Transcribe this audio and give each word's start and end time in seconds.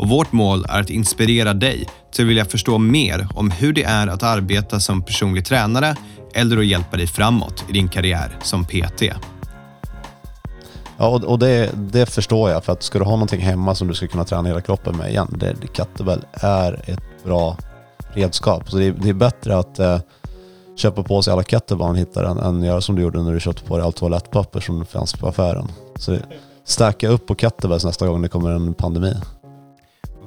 och 0.00 0.08
vårt 0.08 0.32
mål 0.32 0.66
är 0.68 0.80
att 0.80 0.90
inspirera 0.90 1.54
dig 1.54 1.88
till 2.12 2.24
att 2.24 2.28
vilja 2.28 2.44
förstå 2.44 2.78
mer 2.78 3.28
om 3.34 3.50
hur 3.50 3.72
det 3.72 3.82
är 3.82 4.06
att 4.06 4.22
arbeta 4.22 4.80
som 4.80 5.02
personlig 5.02 5.44
tränare 5.44 5.96
eller 6.34 6.58
att 6.58 6.66
hjälpa 6.66 6.96
dig 6.96 7.06
framåt 7.06 7.64
i 7.68 7.72
din 7.72 7.88
karriär 7.88 8.38
som 8.42 8.64
PT. 8.64 9.02
Ja, 10.98 11.08
och, 11.08 11.24
och 11.24 11.38
det, 11.38 11.70
det 11.74 12.06
förstår 12.06 12.50
jag. 12.50 12.64
För 12.64 12.72
att 12.72 12.82
ska 12.82 12.98
du 12.98 13.04
ha 13.04 13.12
någonting 13.12 13.40
hemma 13.40 13.74
som 13.74 13.88
du 13.88 13.94
ska 13.94 14.06
kunna 14.06 14.24
träna 14.24 14.48
hela 14.48 14.60
kroppen 14.60 14.96
med 14.96 15.10
igen, 15.10 15.28
det, 15.30 15.54
kettlebell 15.72 16.24
är 16.32 16.90
ett 16.90 17.24
bra 17.24 17.56
redskap. 18.12 18.70
Så 18.70 18.76
det, 18.76 18.90
det 18.90 19.08
är 19.08 19.14
bättre 19.14 19.58
att 19.58 19.78
eh, 19.78 20.00
köpa 20.76 21.02
på 21.02 21.22
sig 21.22 21.32
alla 21.32 21.42
kettlebell 21.42 21.86
man 21.86 21.96
hittar 21.96 22.24
än, 22.24 22.38
än 22.38 22.62
göra 22.62 22.80
som 22.80 22.96
du 22.96 23.02
gjorde 23.02 23.22
när 23.22 23.34
du 23.34 23.40
köpte 23.40 23.64
på 23.64 23.76
dig 23.76 23.86
allt 23.86 23.96
toalettpapper 23.96 24.60
som 24.60 24.86
fanns 24.86 25.12
på 25.12 25.28
affären. 25.28 25.68
Så 25.96 26.16
stacka 26.64 27.08
upp 27.08 27.26
på 27.26 27.34
kettlebells 27.34 27.84
nästa 27.84 28.06
gång 28.06 28.22
det 28.22 28.28
kommer 28.28 28.50
en 28.50 28.74
pandemi. 28.74 29.14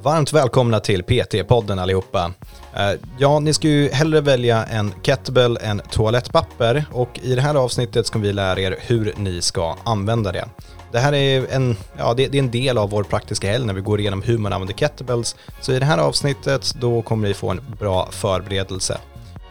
Varmt 0.04 0.34
välkomna 0.34 0.80
till 0.80 1.04
PT-podden 1.04 1.80
allihopa. 1.80 2.32
Eh, 2.76 2.92
ja, 3.18 3.40
ni 3.40 3.54
ska 3.54 3.68
ju 3.68 3.90
hellre 3.90 4.22
välja 4.22 4.66
en 4.66 4.94
kettlebell 5.04 5.58
än 5.62 5.82
toalettpapper 5.92 6.86
och 6.92 7.20
i 7.22 7.36
det 7.36 7.42
här 7.42 7.56
avsnittet 7.56 8.08
ska 8.08 8.20
vi 8.20 8.34
lära 8.34 8.60
er 8.60 8.78
hur 8.82 9.14
ni 9.18 9.42
ska 9.42 9.78
använda 9.84 10.32
det. 10.32 10.46
Det 10.92 11.00
här 11.00 11.14
är 11.14 11.48
en, 11.50 11.78
ja, 11.98 12.14
det, 12.14 12.24
är 12.24 12.36
en 12.36 12.52
del 12.52 12.78
av 12.78 12.90
vår 12.90 13.04
praktiska 13.04 13.52
helg 13.52 13.66
när 13.66 13.74
vi 13.74 13.82
går 13.82 14.00
igenom 14.00 14.22
hur 14.22 14.38
man 14.38 14.54
använder 14.54 14.74
kettlebells. 14.74 15.36
Så 15.62 15.74
i 15.74 15.80
det 15.80 15.86
här 15.86 15.98
avsnittet 15.98 16.74
då 16.80 17.02
kommer 17.02 17.28
ni 17.28 17.34
få 17.34 17.50
en 17.50 17.62
bra 17.80 18.08
förberedelse. 18.12 18.98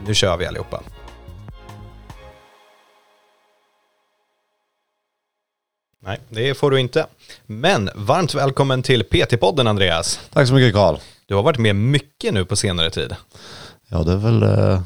Nu 0.07 0.15
kör 0.15 0.37
vi 0.37 0.47
allihopa. 0.47 0.83
Nej, 6.05 6.21
det 6.29 6.55
får 6.55 6.71
du 6.71 6.81
inte. 6.81 7.07
Men 7.47 7.91
varmt 7.95 8.35
välkommen 8.35 8.83
till 8.83 9.03
PT-podden 9.03 9.69
Andreas. 9.69 10.21
Tack 10.33 10.49
så 10.49 10.55
mycket 10.55 10.75
Karl. 10.75 10.97
Du 11.27 11.35
har 11.35 11.43
varit 11.43 11.59
med 11.59 11.77
mycket 11.77 12.35
nu 12.35 12.45
på 12.45 12.57
senare 12.57 12.91
tid. 12.91 13.15
Ja, 13.89 14.03
det 14.03 14.13
är 14.13 14.17
väl, 14.17 14.43
eh, 14.43 14.83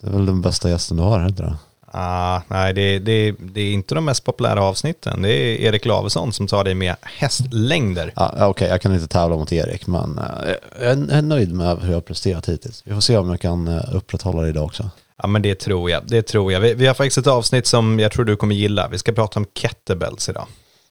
det 0.00 0.06
är 0.06 0.10
väl 0.10 0.26
den 0.26 0.42
bästa 0.42 0.70
gästen 0.70 0.96
du 0.96 1.02
har, 1.02 1.26
inte 1.26 1.42
det? 1.42 1.56
Ah, 1.90 2.40
nej, 2.48 2.72
det, 2.72 2.98
det, 2.98 3.34
det, 3.38 3.60
är 3.60 3.72
inte 3.72 3.94
de 3.94 4.04
mest 4.04 4.24
populära 4.24 4.62
avsnitten. 4.62 5.22
Det 5.22 5.32
är 5.32 5.60
Erik 5.60 5.84
Lavesson 5.84 6.32
som 6.32 6.46
tar 6.46 6.64
dig 6.64 6.74
med 6.74 6.96
hästlängder. 7.02 8.12
Ah, 8.16 8.28
Okej, 8.28 8.46
okay. 8.46 8.68
jag 8.68 8.80
kan 8.80 8.94
inte 8.94 9.08
tävla 9.08 9.36
mot 9.36 9.52
Erik, 9.52 9.86
men 9.86 10.18
uh, 10.18 10.54
jag 10.80 10.90
är 10.90 11.22
nöjd 11.22 11.52
med 11.52 11.78
hur 11.78 11.88
jag 11.88 11.96
har 11.96 12.00
presterat 12.00 12.48
hittills. 12.48 12.82
Vi 12.86 12.94
får 12.94 13.00
se 13.00 13.16
om 13.16 13.30
jag 13.30 13.40
kan 13.40 13.68
uh, 13.68 13.96
upprätthålla 13.96 14.42
det 14.42 14.48
idag 14.48 14.64
också. 14.64 14.90
Ja 15.22 15.28
men 15.28 15.42
det 15.42 15.54
tror 15.54 15.90
jag, 15.90 16.02
det 16.06 16.22
tror 16.22 16.52
jag. 16.52 16.60
Vi, 16.60 16.74
vi, 16.74 16.86
har 16.86 16.94
faktiskt 16.94 17.18
ett 17.18 17.26
avsnitt 17.26 17.66
som 17.66 17.98
jag 17.98 18.12
tror 18.12 18.24
du 18.24 18.36
kommer 18.36 18.54
gilla. 18.54 18.88
Vi 18.88 18.98
ska 18.98 19.12
prata 19.12 19.40
om 19.40 19.46
kettlebells 19.54 20.28
idag. 20.28 20.46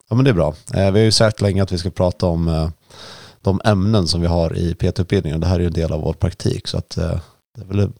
Ja 0.09 0.15
men 0.15 0.25
det 0.25 0.31
är 0.31 0.35
bra. 0.35 0.55
Eh, 0.73 0.91
vi 0.91 0.99
har 0.99 1.05
ju 1.05 1.11
sagt 1.11 1.41
länge 1.41 1.63
att 1.63 1.71
vi 1.71 1.77
ska 1.77 1.89
prata 1.89 2.25
om 2.25 2.47
eh, 2.47 2.69
de 3.41 3.61
ämnen 3.65 4.07
som 4.07 4.21
vi 4.21 4.27
har 4.27 4.57
i 4.57 4.75
PT-utbildningen. 4.75 5.39
Det 5.39 5.47
här 5.47 5.55
är 5.55 5.59
ju 5.59 5.67
en 5.67 5.73
del 5.73 5.91
av 5.91 6.01
vår 6.01 6.13
praktik 6.13 6.67
så 6.67 6.77
att 6.77 6.97
eh, 6.97 7.19
det 7.55 7.61
är 7.61 7.65
väl 7.65 7.91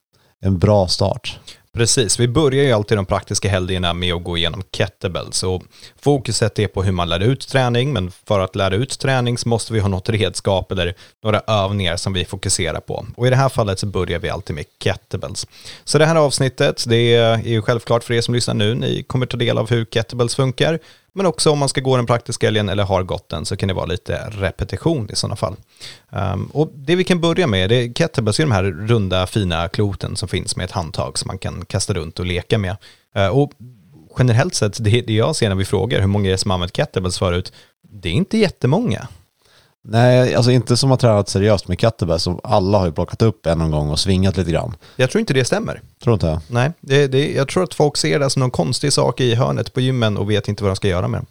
en 0.42 0.60
bra 0.60 0.88
start. 0.88 1.40
Precis, 1.78 2.20
vi 2.20 2.28
börjar 2.28 2.64
ju 2.64 2.72
alltid 2.72 2.98
de 2.98 3.06
praktiska 3.06 3.50
helgerna 3.50 3.94
med 3.94 4.14
att 4.14 4.24
gå 4.24 4.38
igenom 4.38 4.64
kettlebells 4.72 5.44
och 5.44 5.64
fokuset 6.02 6.60
är 6.60 6.68
på 6.68 6.84
hur 6.84 6.92
man 6.92 7.10
lär 7.10 7.20
ut 7.20 7.48
träning, 7.48 7.94
men 7.94 8.12
för 8.12 8.40
att 8.40 8.56
lära 8.56 8.76
ut 8.76 9.00
träning 9.00 9.38
så 9.38 9.50
måste 9.50 9.74
vi 9.74 9.80
ha 9.80 9.88
något 9.88 10.10
redskap 10.10 10.72
eller 10.72 10.96
några 11.24 11.42
övningar 11.48 11.98
som 11.98 12.14
vi 12.14 12.26
fokuserar 12.26 12.80
på. 12.80 13.06
Och 13.16 13.28
i 13.28 13.30
det 13.30 13.36
här 13.36 13.50
fallet 13.50 13.80
så 13.80 13.86
börjar 13.86 14.20
vi 14.20 14.30
alltid 14.30 14.56
med 14.56 14.66
kettlebells. 14.80 15.48
Så 15.84 15.98
det 15.98 16.06
här 16.06 16.16
avsnittet, 16.16 16.84
det 16.88 17.16
är 17.16 17.38
ju 17.38 17.62
självklart 17.62 18.04
för 18.04 18.14
er 18.14 18.22
som 18.22 18.34
lyssnar 18.34 18.54
nu, 18.54 18.76
ni 18.76 19.04
kommer 19.04 19.26
ta 19.26 19.38
del 19.38 19.58
av 19.58 19.70
hur 19.70 19.86
kettlebells 19.86 20.36
funkar, 20.36 20.80
men 21.14 21.26
också 21.26 21.52
om 21.52 21.60
man 21.60 21.70
ska 21.70 21.82
gå 21.82 21.96
den 21.96 22.06
praktiska 22.06 22.48
helgen 22.48 22.70
eller 22.70 22.84
har 22.84 23.04
gått 23.04 23.30
den 23.30 23.46
så 23.46 23.58
kan 23.58 23.68
det 23.68 23.74
vara 23.74 23.86
lite 23.86 24.30
repetition 24.30 25.10
i 25.12 25.16
sådana 25.16 25.36
fall. 25.36 25.56
Um, 26.10 26.46
och 26.46 26.72
det 26.76 26.96
vi 26.96 27.04
kan 27.04 27.22
börja 27.22 27.48
med, 27.48 27.70
det 27.70 27.76
är 27.76 27.94
kettlebells 27.94 28.40
är 28.40 28.44
de 28.44 28.52
här 28.52 28.64
runda 28.64 29.28
fina 29.28 29.68
kloten 29.68 30.16
som 30.16 30.28
finns 30.28 30.56
med 30.56 30.64
ett 30.64 30.72
handtag 30.72 31.20
som 31.20 31.28
man 31.28 31.38
kan 31.38 31.66
kasta 31.66 31.94
runt 31.94 32.20
och 32.20 32.26
leka 32.26 32.58
med. 32.58 32.76
Uh, 33.18 33.28
och 33.28 33.52
generellt 34.18 34.56
sett, 34.56 34.84
det, 34.84 35.02
det 35.02 35.14
jag 35.14 35.36
ser 35.36 35.50
när 35.50 35.56
vi 35.56 35.66
frågar 35.66 36.00
hur 36.00 36.08
många 36.08 36.28
är 36.28 36.32
det 36.32 36.38
som 36.38 36.52
har 36.52 36.56
använt 36.56 36.76
kettlebells 36.76 37.20
förut, 37.20 37.54
det 37.82 38.10
är 38.10 38.14
inte 38.14 38.38
jättemånga. 38.38 39.08
Nej, 39.86 40.36
alltså 40.36 40.52
inte 40.52 40.78
som 40.78 40.90
har 40.90 40.98
tränat 40.98 41.30
seriöst 41.30 41.68
med 41.68 41.80
kettlebell 41.80 42.20
som 42.20 42.40
alla 42.44 42.78
har 42.78 42.86
ju 42.86 42.92
plockat 42.92 43.22
upp 43.22 43.46
en 43.46 43.72
gång 43.72 43.90
och 43.90 44.00
svingat 44.00 44.38
lite 44.38 44.52
grann. 44.52 44.76
Jag 44.96 45.12
tror 45.12 45.20
inte 45.20 45.34
det 45.34 45.46
stämmer. 45.46 45.82
Tror 46.04 46.14
inte? 46.14 46.40
Nej, 46.48 46.72
det, 46.82 47.08
det, 47.08 47.34
jag 47.34 47.48
tror 47.48 47.64
att 47.64 47.74
folk 47.74 47.98
ser 47.98 48.20
det 48.20 48.30
som 48.30 48.40
någon 48.40 48.52
konstig 48.52 48.94
sak 48.94 49.22
i 49.22 49.36
hörnet 49.36 49.74
på 49.74 49.82
gymmen 49.82 50.18
och 50.18 50.32
vet 50.32 50.48
inte 50.48 50.64
vad 50.64 50.72
de 50.72 50.76
ska 50.76 50.88
göra 50.88 51.08
med 51.08 51.20
dem. 51.20 51.26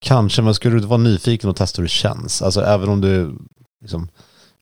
Kanske, 0.00 0.42
men 0.42 0.54
skulle 0.54 0.74
du 0.74 0.78
inte 0.78 0.88
vara 0.88 0.98
nyfiken 0.98 1.50
och 1.50 1.56
testa 1.56 1.76
hur 1.76 1.84
det 1.84 1.88
känns? 1.88 2.42
Alltså 2.42 2.60
även 2.60 2.88
om 2.88 3.00
du 3.00 3.38
liksom 3.80 4.08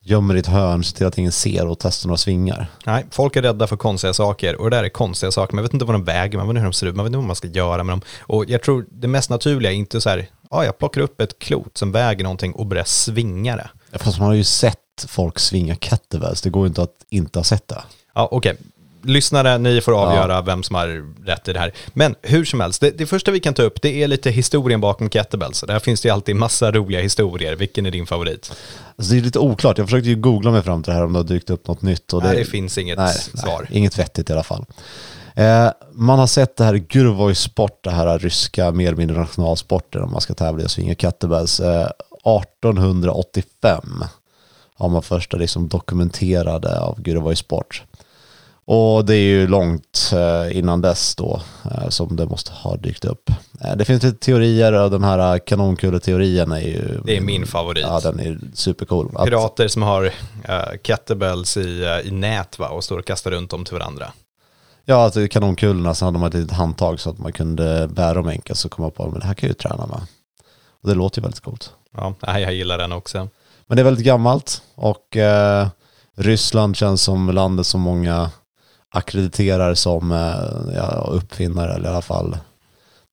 gömmer 0.07 0.33
ditt 0.33 0.47
hörn, 0.47 0.83
så 0.83 0.95
till 0.95 1.05
att 1.05 1.17
ingen 1.17 1.31
ser 1.31 1.67
och 1.67 1.79
testar 1.79 2.07
några 2.07 2.17
svingar. 2.17 2.67
Nej, 2.85 3.05
folk 3.11 3.35
är 3.35 3.41
rädda 3.41 3.67
för 3.67 3.77
konstiga 3.77 4.13
saker 4.13 4.55
och 4.61 4.69
det 4.69 4.77
där 4.77 4.83
är 4.83 4.89
konstiga 4.89 5.31
saker. 5.31 5.55
Man 5.55 5.63
vet 5.63 5.73
inte 5.73 5.85
vad 5.85 5.95
de 5.95 6.03
väger, 6.03 6.37
man 6.37 6.47
vet 6.47 6.51
inte 6.51 6.59
hur 6.59 6.67
de 6.67 6.73
ser 6.73 6.87
ut, 6.87 6.95
man 6.95 7.05
vet 7.05 7.09
inte 7.09 7.17
vad 7.17 7.27
man 7.27 7.35
ska 7.35 7.47
göra 7.47 7.83
med 7.83 7.93
dem. 7.93 8.01
Och 8.19 8.45
jag 8.47 8.63
tror 8.63 8.85
det 8.91 9.07
mest 9.07 9.29
naturliga 9.29 9.71
är 9.71 9.75
inte 9.75 10.01
så 10.01 10.09
här, 10.09 10.29
ja, 10.51 10.65
jag 10.65 10.77
plockar 10.77 11.01
upp 11.01 11.21
ett 11.21 11.39
klot 11.39 11.77
som 11.77 11.91
väger 11.91 12.23
någonting 12.23 12.53
och 12.53 12.65
börjar 12.65 12.83
svinga 12.83 13.55
det. 13.55 13.69
Ja, 13.91 13.99
fast 13.99 14.19
man 14.19 14.27
har 14.27 14.35
ju 14.35 14.43
sett 14.43 14.77
folk 15.07 15.39
svinga 15.39 15.75
kettlebells, 15.75 16.41
det 16.41 16.49
går 16.49 16.67
inte 16.67 16.81
att 16.81 16.95
inte 17.09 17.39
ha 17.39 17.43
sett 17.43 17.67
det. 17.67 17.83
Ja, 18.15 18.27
okej. 18.31 18.51
Okay. 18.51 18.63
Lyssnare, 19.03 19.57
ni 19.57 19.81
får 19.81 19.91
avgöra 20.01 20.33
ja. 20.33 20.41
vem 20.41 20.63
som 20.63 20.75
har 20.75 21.05
rätt 21.25 21.47
i 21.47 21.53
det 21.53 21.59
här. 21.59 21.73
Men 21.93 22.15
hur 22.21 22.45
som 22.45 22.59
helst, 22.59 22.81
det, 22.81 22.91
det, 22.91 23.05
första 23.05 23.31
vi 23.31 23.39
kan 23.39 23.53
ta 23.53 23.61
upp 23.61 23.81
det 23.81 24.03
är 24.03 24.07
lite 24.07 24.31
historien 24.31 24.81
bakom 24.81 25.09
kettlebells. 25.09 25.63
Där 25.67 25.79
finns 25.79 26.01
det 26.01 26.07
ju 26.07 26.13
alltid 26.13 26.35
massa 26.35 26.71
roliga 26.71 27.01
historier. 27.01 27.55
Vilken 27.55 27.85
är 27.85 27.91
din 27.91 28.05
favorit? 28.07 28.51
Alltså 28.95 29.13
det 29.13 29.19
är 29.19 29.21
lite 29.21 29.39
oklart. 29.39 29.77
Jag 29.77 29.87
försökte 29.87 30.09
ju 30.09 30.15
googla 30.15 30.51
mig 30.51 30.61
fram 30.63 30.83
till 30.83 30.91
det 30.91 30.97
här 30.97 31.05
om 31.05 31.13
det 31.13 31.19
har 31.19 31.23
dykt 31.23 31.49
upp 31.49 31.67
något 31.67 31.81
nytt. 31.81 32.13
Och 32.13 32.23
nej, 32.23 32.33
det, 32.33 32.39
det 32.39 32.45
finns 32.45 32.77
inget 32.77 32.97
nej, 32.97 33.13
svar. 33.13 33.67
Nej, 33.69 33.77
inget 33.77 33.99
vettigt 33.99 34.29
i 34.29 34.33
alla 34.33 34.43
fall. 34.43 34.65
Eh, 35.37 35.69
man 35.91 36.19
har 36.19 36.27
sett 36.27 36.57
det 36.57 36.63
här 36.63 36.75
Gurvoj 36.75 37.35
Sport, 37.35 37.83
det 37.83 37.91
här 37.91 38.19
ryska 38.19 38.71
mer 38.71 38.87
eller 38.87 38.97
mindre 38.97 39.17
nationalsporten 39.17 40.03
om 40.03 40.11
man 40.11 40.21
ska 40.21 40.33
tävla 40.33 40.61
i 40.61 40.65
att 40.65 40.71
svinga 40.71 40.95
kettlebells. 40.95 41.59
Eh, 41.59 41.89
1885 42.25 44.03
har 44.75 44.89
man 44.89 45.03
första 45.03 45.37
liksom 45.37 45.67
dokumenterade 45.67 46.79
av 46.79 47.01
Gurvoj 47.01 47.35
Sport. 47.35 47.83
Och 48.65 49.05
det 49.05 49.15
är 49.15 49.21
ju 49.21 49.47
långt 49.47 50.11
eh, 50.13 50.57
innan 50.57 50.81
dess 50.81 51.15
då 51.15 51.41
eh, 51.71 51.89
som 51.89 52.15
det 52.15 52.25
måste 52.25 52.51
ha 52.51 52.75
dykt 52.75 53.05
upp. 53.05 53.29
Eh, 53.61 53.75
det 53.75 53.85
finns 53.85 54.03
lite 54.03 54.17
teorier 54.17 54.73
och 54.73 54.91
den 54.91 55.03
här 55.03 55.39
kanonkuleteorin 55.39 56.51
är 56.51 56.59
ju... 56.59 57.01
Det 57.05 57.17
är 57.17 57.21
min 57.21 57.45
favorit. 57.45 57.85
Ja, 57.87 57.99
den 57.99 58.19
är 58.19 58.39
supercool. 58.53 59.11
Pirater 59.25 59.67
som 59.67 59.81
har 59.81 60.11
kettlebells 60.83 61.57
i, 61.57 62.01
i 62.05 62.11
nät 62.11 62.59
va, 62.59 62.69
och 62.69 62.83
står 62.83 62.97
och 62.97 63.05
kastar 63.05 63.31
runt 63.31 63.49
dem 63.49 63.65
till 63.65 63.73
varandra. 63.73 64.11
Ja, 64.89 64.95
alltså 64.95 65.27
kanonkulorna, 65.27 65.93
så 65.93 66.05
hade 66.05 66.17
man 66.17 66.27
ett 66.27 66.33
litet 66.33 66.57
handtag 66.57 66.99
så 66.99 67.09
att 67.09 67.17
man 67.17 67.33
kunde 67.33 67.87
bära 67.87 68.13
dem 68.13 68.27
enkelt 68.27 68.59
så 68.59 68.69
kom 68.69 68.83
man 68.83 68.91
på 68.91 69.03
att 69.03 69.19
det 69.19 69.25
här 69.25 69.33
kan 69.33 69.47
jag 69.47 69.51
ju 69.51 69.53
träna 69.53 69.85
med. 69.85 70.01
Och 70.81 70.89
det 70.89 70.95
låter 70.95 71.19
ju 71.19 71.21
väldigt 71.21 71.39
coolt. 71.39 71.73
Ja, 71.91 72.15
jag 72.21 72.53
gillar 72.53 72.77
den 72.77 72.91
också. 72.91 73.27
Men 73.67 73.75
det 73.75 73.81
är 73.81 73.83
väldigt 73.83 74.05
gammalt 74.05 74.61
och 74.75 75.17
eh, 75.17 75.67
Ryssland 76.15 76.75
känns 76.75 77.01
som 77.01 77.29
landet 77.29 77.67
som 77.67 77.81
många 77.81 78.31
akkrediterar 78.89 79.73
som 79.73 80.11
eh, 80.11 80.75
ja, 80.75 81.07
uppfinnare 81.11 81.73
eller 81.73 81.89
i 81.89 81.91
alla 81.91 82.01
fall 82.01 82.37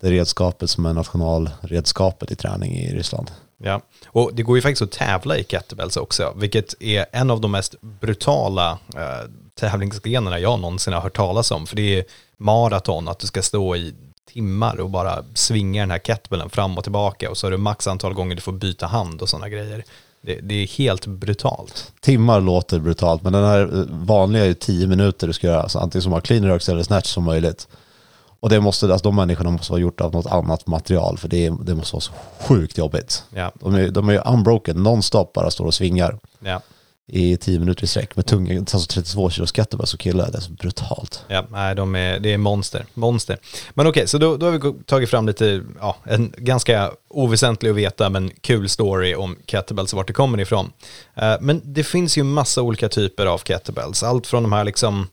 det 0.00 0.11
redskapet 0.11 0.70
som 0.70 0.87
är 0.87 0.93
nationalredskapet 0.93 2.31
i 2.31 2.37
träning 2.37 2.73
i 2.73 2.94
Ryssland. 2.94 3.31
Ja, 3.67 3.81
och 4.07 4.31
det 4.35 4.43
går 4.43 4.57
ju 4.57 4.63
faktiskt 4.63 4.83
att 4.83 4.91
tävla 4.91 5.39
i 5.39 5.45
kettlebells 5.45 5.97
också, 5.97 6.33
vilket 6.37 6.83
är 6.83 7.07
en 7.13 7.31
av 7.31 7.41
de 7.41 7.51
mest 7.51 7.75
brutala 7.81 8.79
eh, 8.97 9.31
tävlingsgrenarna 9.55 10.39
jag 10.39 10.61
någonsin 10.61 10.93
har 10.93 11.01
hört 11.01 11.17
talas 11.17 11.51
om. 11.51 11.67
För 11.67 11.77
det 11.77 11.99
är 11.99 12.05
maraton, 12.37 13.09
att 13.09 13.19
du 13.19 13.27
ska 13.27 13.43
stå 13.43 13.77
i 13.77 13.95
timmar 14.33 14.81
och 14.81 14.91
bara 14.91 15.25
svinga 15.35 15.83
den 15.83 15.91
här 15.91 15.99
kettlebellen 15.99 16.51
fram 16.51 16.79
och 16.79 16.85
tillbaka 16.85 17.31
och 17.31 17.37
så 17.37 17.47
har 17.47 17.51
du 17.51 17.57
max 17.57 17.87
antal 17.87 18.15
gånger 18.15 18.35
du 18.35 18.41
får 18.41 18.53
byta 18.53 18.87
hand 18.87 19.23
och 19.23 19.29
sådana 19.29 19.49
grejer. 19.49 19.85
Det, 20.21 20.41
det, 20.43 20.55
är 20.55 20.67
helt 20.67 21.07
brutalt. 21.07 21.93
Timmar 22.01 22.41
låter 22.41 22.79
brutalt, 22.79 23.23
men 23.23 23.33
den 23.33 23.45
här 23.45 23.61
eh, 23.61 23.85
vanliga 23.91 24.47
är 24.47 24.55
tio 24.55 24.87
minuter 24.87 25.27
du 25.27 25.33
ska 25.33 25.47
göra, 25.47 25.69
så 25.69 25.79
antingen 25.79 26.03
som 26.03 26.13
har 26.13 26.21
clean 26.21 26.49
rocks 26.49 26.69
eller 26.69 26.83
snatch 26.83 27.07
som 27.07 27.25
möjligt. 27.25 27.69
Och 28.44 28.50
det 28.50 28.61
måste, 28.61 28.87
alltså 28.87 29.08
de 29.08 29.17
människorna 29.17 29.50
måste 29.50 29.73
vara 29.73 29.81
gjort 29.81 30.00
av 30.00 30.12
något 30.12 30.26
annat 30.26 30.67
material, 30.67 31.19
för 31.19 31.29
det, 31.29 31.52
det 31.62 31.75
måste 31.75 31.94
vara 31.94 32.00
så 32.00 32.12
sjukt 32.41 32.79
jobbigt. 32.79 33.25
Ja. 33.35 33.52
De, 33.61 33.75
är, 33.75 33.88
de 33.88 34.08
är 34.08 34.29
unbroken, 34.29 34.82
nonstop 34.82 35.32
bara 35.32 35.50
står 35.50 35.64
och 35.67 35.75
svingar. 35.75 36.19
Ja. 36.38 36.61
i 37.06 37.37
10 37.37 37.58
minuter 37.58 37.85
i 37.85 37.87
sträck 37.87 38.17
med 38.17 38.26
tunga, 38.26 38.58
alltså 38.58 38.79
32 38.79 39.31
kilos 39.31 39.52
kettlebells 39.52 39.94
och 39.94 40.00
killar. 40.00 40.31
Det 40.31 40.38
är 40.38 40.41
så 40.41 40.52
brutalt. 40.52 41.25
Ja, 41.29 41.44
nej, 41.50 41.75
de 41.75 41.94
är, 41.94 42.20
det 42.20 42.32
är 42.32 42.38
monster. 42.38 42.87
monster. 42.94 43.38
Men 43.75 43.87
okej, 43.87 44.08
så 44.08 44.19
då, 44.19 44.37
då 44.37 44.46
har 44.46 44.52
vi 44.52 44.85
tagit 44.85 45.11
fram 45.11 45.26
lite, 45.26 45.62
ja, 45.81 45.96
en 46.05 46.35
ganska 46.37 46.93
oväsentlig 47.08 47.70
att 47.70 47.76
veta 47.76 48.11
men 48.11 48.31
kul 48.41 48.69
story 48.69 49.14
om 49.14 49.37
kettlebells 49.46 49.93
och 49.93 49.96
vart 49.96 50.06
det 50.06 50.12
kommer 50.12 50.41
ifrån. 50.41 50.73
Uh, 51.23 51.37
men 51.41 51.61
det 51.64 51.85
finns 51.85 52.19
ju 52.19 52.23
massa 52.23 52.62
olika 52.62 52.88
typer 52.88 53.26
av 53.26 53.38
kettlebells. 53.38 54.02
Allt 54.02 54.26
från 54.26 54.43
de 54.43 54.52
här 54.52 54.64
liksom 54.64 55.06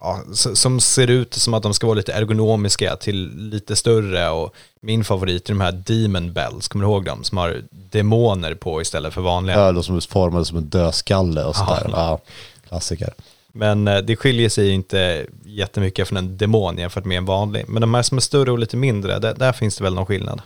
ja, 0.00 0.22
som 0.34 0.80
ser 0.80 1.10
ut 1.10 1.34
som 1.34 1.54
att 1.54 1.62
de 1.62 1.74
ska 1.74 1.86
vara 1.86 1.96
lite 1.96 2.12
ergonomiska 2.12 2.96
till 2.96 3.30
lite 3.36 3.76
större 3.76 4.30
och 4.30 4.54
min 4.80 5.04
favorit 5.04 5.48
är 5.48 5.52
de 5.52 5.60
här 5.60 5.72
Demon 5.72 6.32
Bells, 6.32 6.68
kommer 6.68 6.84
du 6.84 6.90
ihåg 6.90 7.04
dem? 7.04 7.24
Som 7.24 7.38
har 7.38 7.62
demoner 7.70 8.54
på 8.54 8.80
istället 8.80 9.14
för 9.14 9.20
vanliga. 9.20 9.58
Ja, 9.60 9.72
de 9.72 9.82
som 9.82 9.96
är 9.96 10.00
formade 10.00 10.44
som 10.44 10.58
en 10.58 10.68
dödskalle 10.68 11.44
och 11.44 11.56
sådär. 11.56 11.90
Ja, 11.92 12.20
klassiker. 12.68 13.14
Men 13.52 13.88
eh, 13.88 13.98
det 13.98 14.16
skiljer 14.16 14.48
sig 14.48 14.70
inte 14.70 15.26
jättemycket 15.44 16.08
från 16.08 16.18
en 16.18 16.36
demon 16.36 16.78
jämfört 16.78 17.04
med 17.04 17.18
en 17.18 17.24
vanlig. 17.24 17.64
Men 17.68 17.80
de 17.80 17.94
här 17.94 18.02
som 18.02 18.16
är 18.16 18.20
större 18.20 18.52
och 18.52 18.58
lite 18.58 18.76
mindre, 18.76 19.18
där, 19.18 19.34
där 19.34 19.52
finns 19.52 19.76
det 19.76 19.84
väl 19.84 19.94
någon 19.94 20.06
skillnad? 20.06 20.42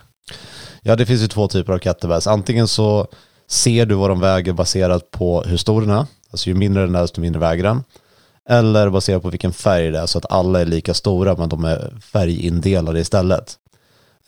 Ja, 0.81 0.95
det 0.95 1.05
finns 1.05 1.21
ju 1.21 1.27
två 1.27 1.47
typer 1.47 1.73
av 1.73 1.79
kettlebells. 1.79 2.27
Antingen 2.27 2.67
så 2.67 3.07
ser 3.47 3.85
du 3.85 3.95
vad 3.95 4.09
de 4.09 4.19
väger 4.19 4.53
baserat 4.53 5.11
på 5.11 5.41
hur 5.41 5.57
stor 5.57 5.81
den 5.81 5.89
är. 5.89 6.05
Alltså 6.31 6.47
ju 6.47 6.53
mindre 6.53 6.85
den 6.85 6.95
är, 6.95 7.01
desto 7.01 7.21
mindre 7.21 7.39
väger 7.39 7.63
den. 7.63 7.83
Eller 8.49 8.89
baserat 8.89 9.21
på 9.21 9.29
vilken 9.29 9.53
färg 9.53 9.91
det 9.91 9.99
är 9.99 10.05
så 10.05 10.17
att 10.17 10.31
alla 10.31 10.61
är 10.61 10.65
lika 10.65 10.93
stora 10.93 11.35
men 11.35 11.49
de 11.49 11.65
är 11.65 11.93
färgindelade 12.01 12.99
istället. 12.99 13.57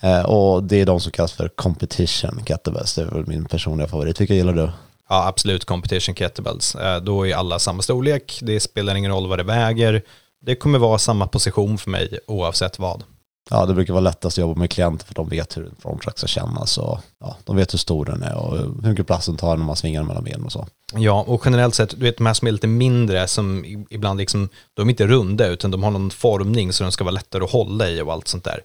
Eh, 0.02 0.22
och 0.22 0.64
det 0.64 0.82
är 0.82 0.86
de 0.86 1.00
som 1.00 1.12
kallas 1.12 1.34
för 1.34 1.48
competition 1.48 2.44
kettlebells. 2.46 2.96
Det 2.96 3.02
är 3.02 3.06
väl 3.06 3.28
min 3.28 3.46
personliga 3.46 3.88
favorit. 3.88 4.22
Vilka 4.22 4.34
gillar 4.34 4.54
du? 4.54 4.70
Ja, 5.10 5.28
absolut 5.28 5.66
competition 5.66 6.16
kettlebells. 6.16 6.76
Eh, 6.76 7.02
då 7.02 7.28
är 7.28 7.36
alla 7.36 7.60
samma 7.60 7.82
storlek. 7.82 8.40
Det 8.42 8.60
spelar 8.60 8.96
ingen 8.96 9.12
roll 9.12 9.28
vad 9.28 9.40
det 9.40 9.44
väger. 9.44 10.02
Det 10.42 10.56
kommer 10.56 10.80
vara 10.80 10.98
samma 10.98 11.28
position 11.28 11.78
för 11.78 11.90
mig 11.90 12.20
oavsett 12.28 12.80
vad. 12.80 13.04
Ja, 13.50 13.66
det 13.66 13.74
brukar 13.74 13.94
vara 13.94 14.02
lättast 14.02 14.38
att 14.38 14.42
jobba 14.42 14.60
med 14.60 14.70
klienter 14.70 15.06
för 15.06 15.14
de 15.14 15.30
vet 15.30 15.58
hur 15.58 15.66
en 15.66 15.76
frontrack 15.80 16.18
ska 16.18 16.28
kännas 16.28 16.78
och 16.78 17.00
ja, 17.20 17.38
de 17.44 17.56
vet 17.56 17.74
hur 17.74 17.78
stor 17.78 18.06
den 18.06 18.24
är 18.24 18.36
och 18.36 18.58
hur 18.58 18.90
mycket 18.90 19.08
plats 19.08 19.26
den 19.26 19.38
tar 19.38 19.58
när 19.58 19.66
man 19.66 19.76
svingar 19.76 20.00
den 20.02 20.08
mellan 20.08 20.24
benen 20.24 20.46
och 20.46 20.52
så. 20.52 20.68
Ja, 20.94 21.24
och 21.28 21.42
generellt 21.46 21.76
sett, 21.76 21.90
du 21.90 22.06
vet 22.06 22.18
de 22.18 22.26
här 22.26 22.34
som 22.34 22.48
är 22.48 22.52
lite 22.52 22.68
mindre 22.68 23.28
som 23.28 23.66
ibland 23.90 24.20
liksom, 24.20 24.50
de 24.74 24.88
är 24.88 24.92
inte 24.92 25.08
runda 25.08 25.48
utan 25.48 25.72
de 25.72 25.84
har 25.84 25.92
någon 25.92 26.12
formning 26.12 26.74
så 26.74 26.84
de 26.84 26.92
ska 26.92 27.04
vara 27.04 27.14
lättare 27.14 27.44
att 27.44 27.52
hålla 27.52 27.90
i 27.90 28.02
och 28.02 28.14
allt 28.14 28.28
sånt 28.28 28.44
där. 28.44 28.60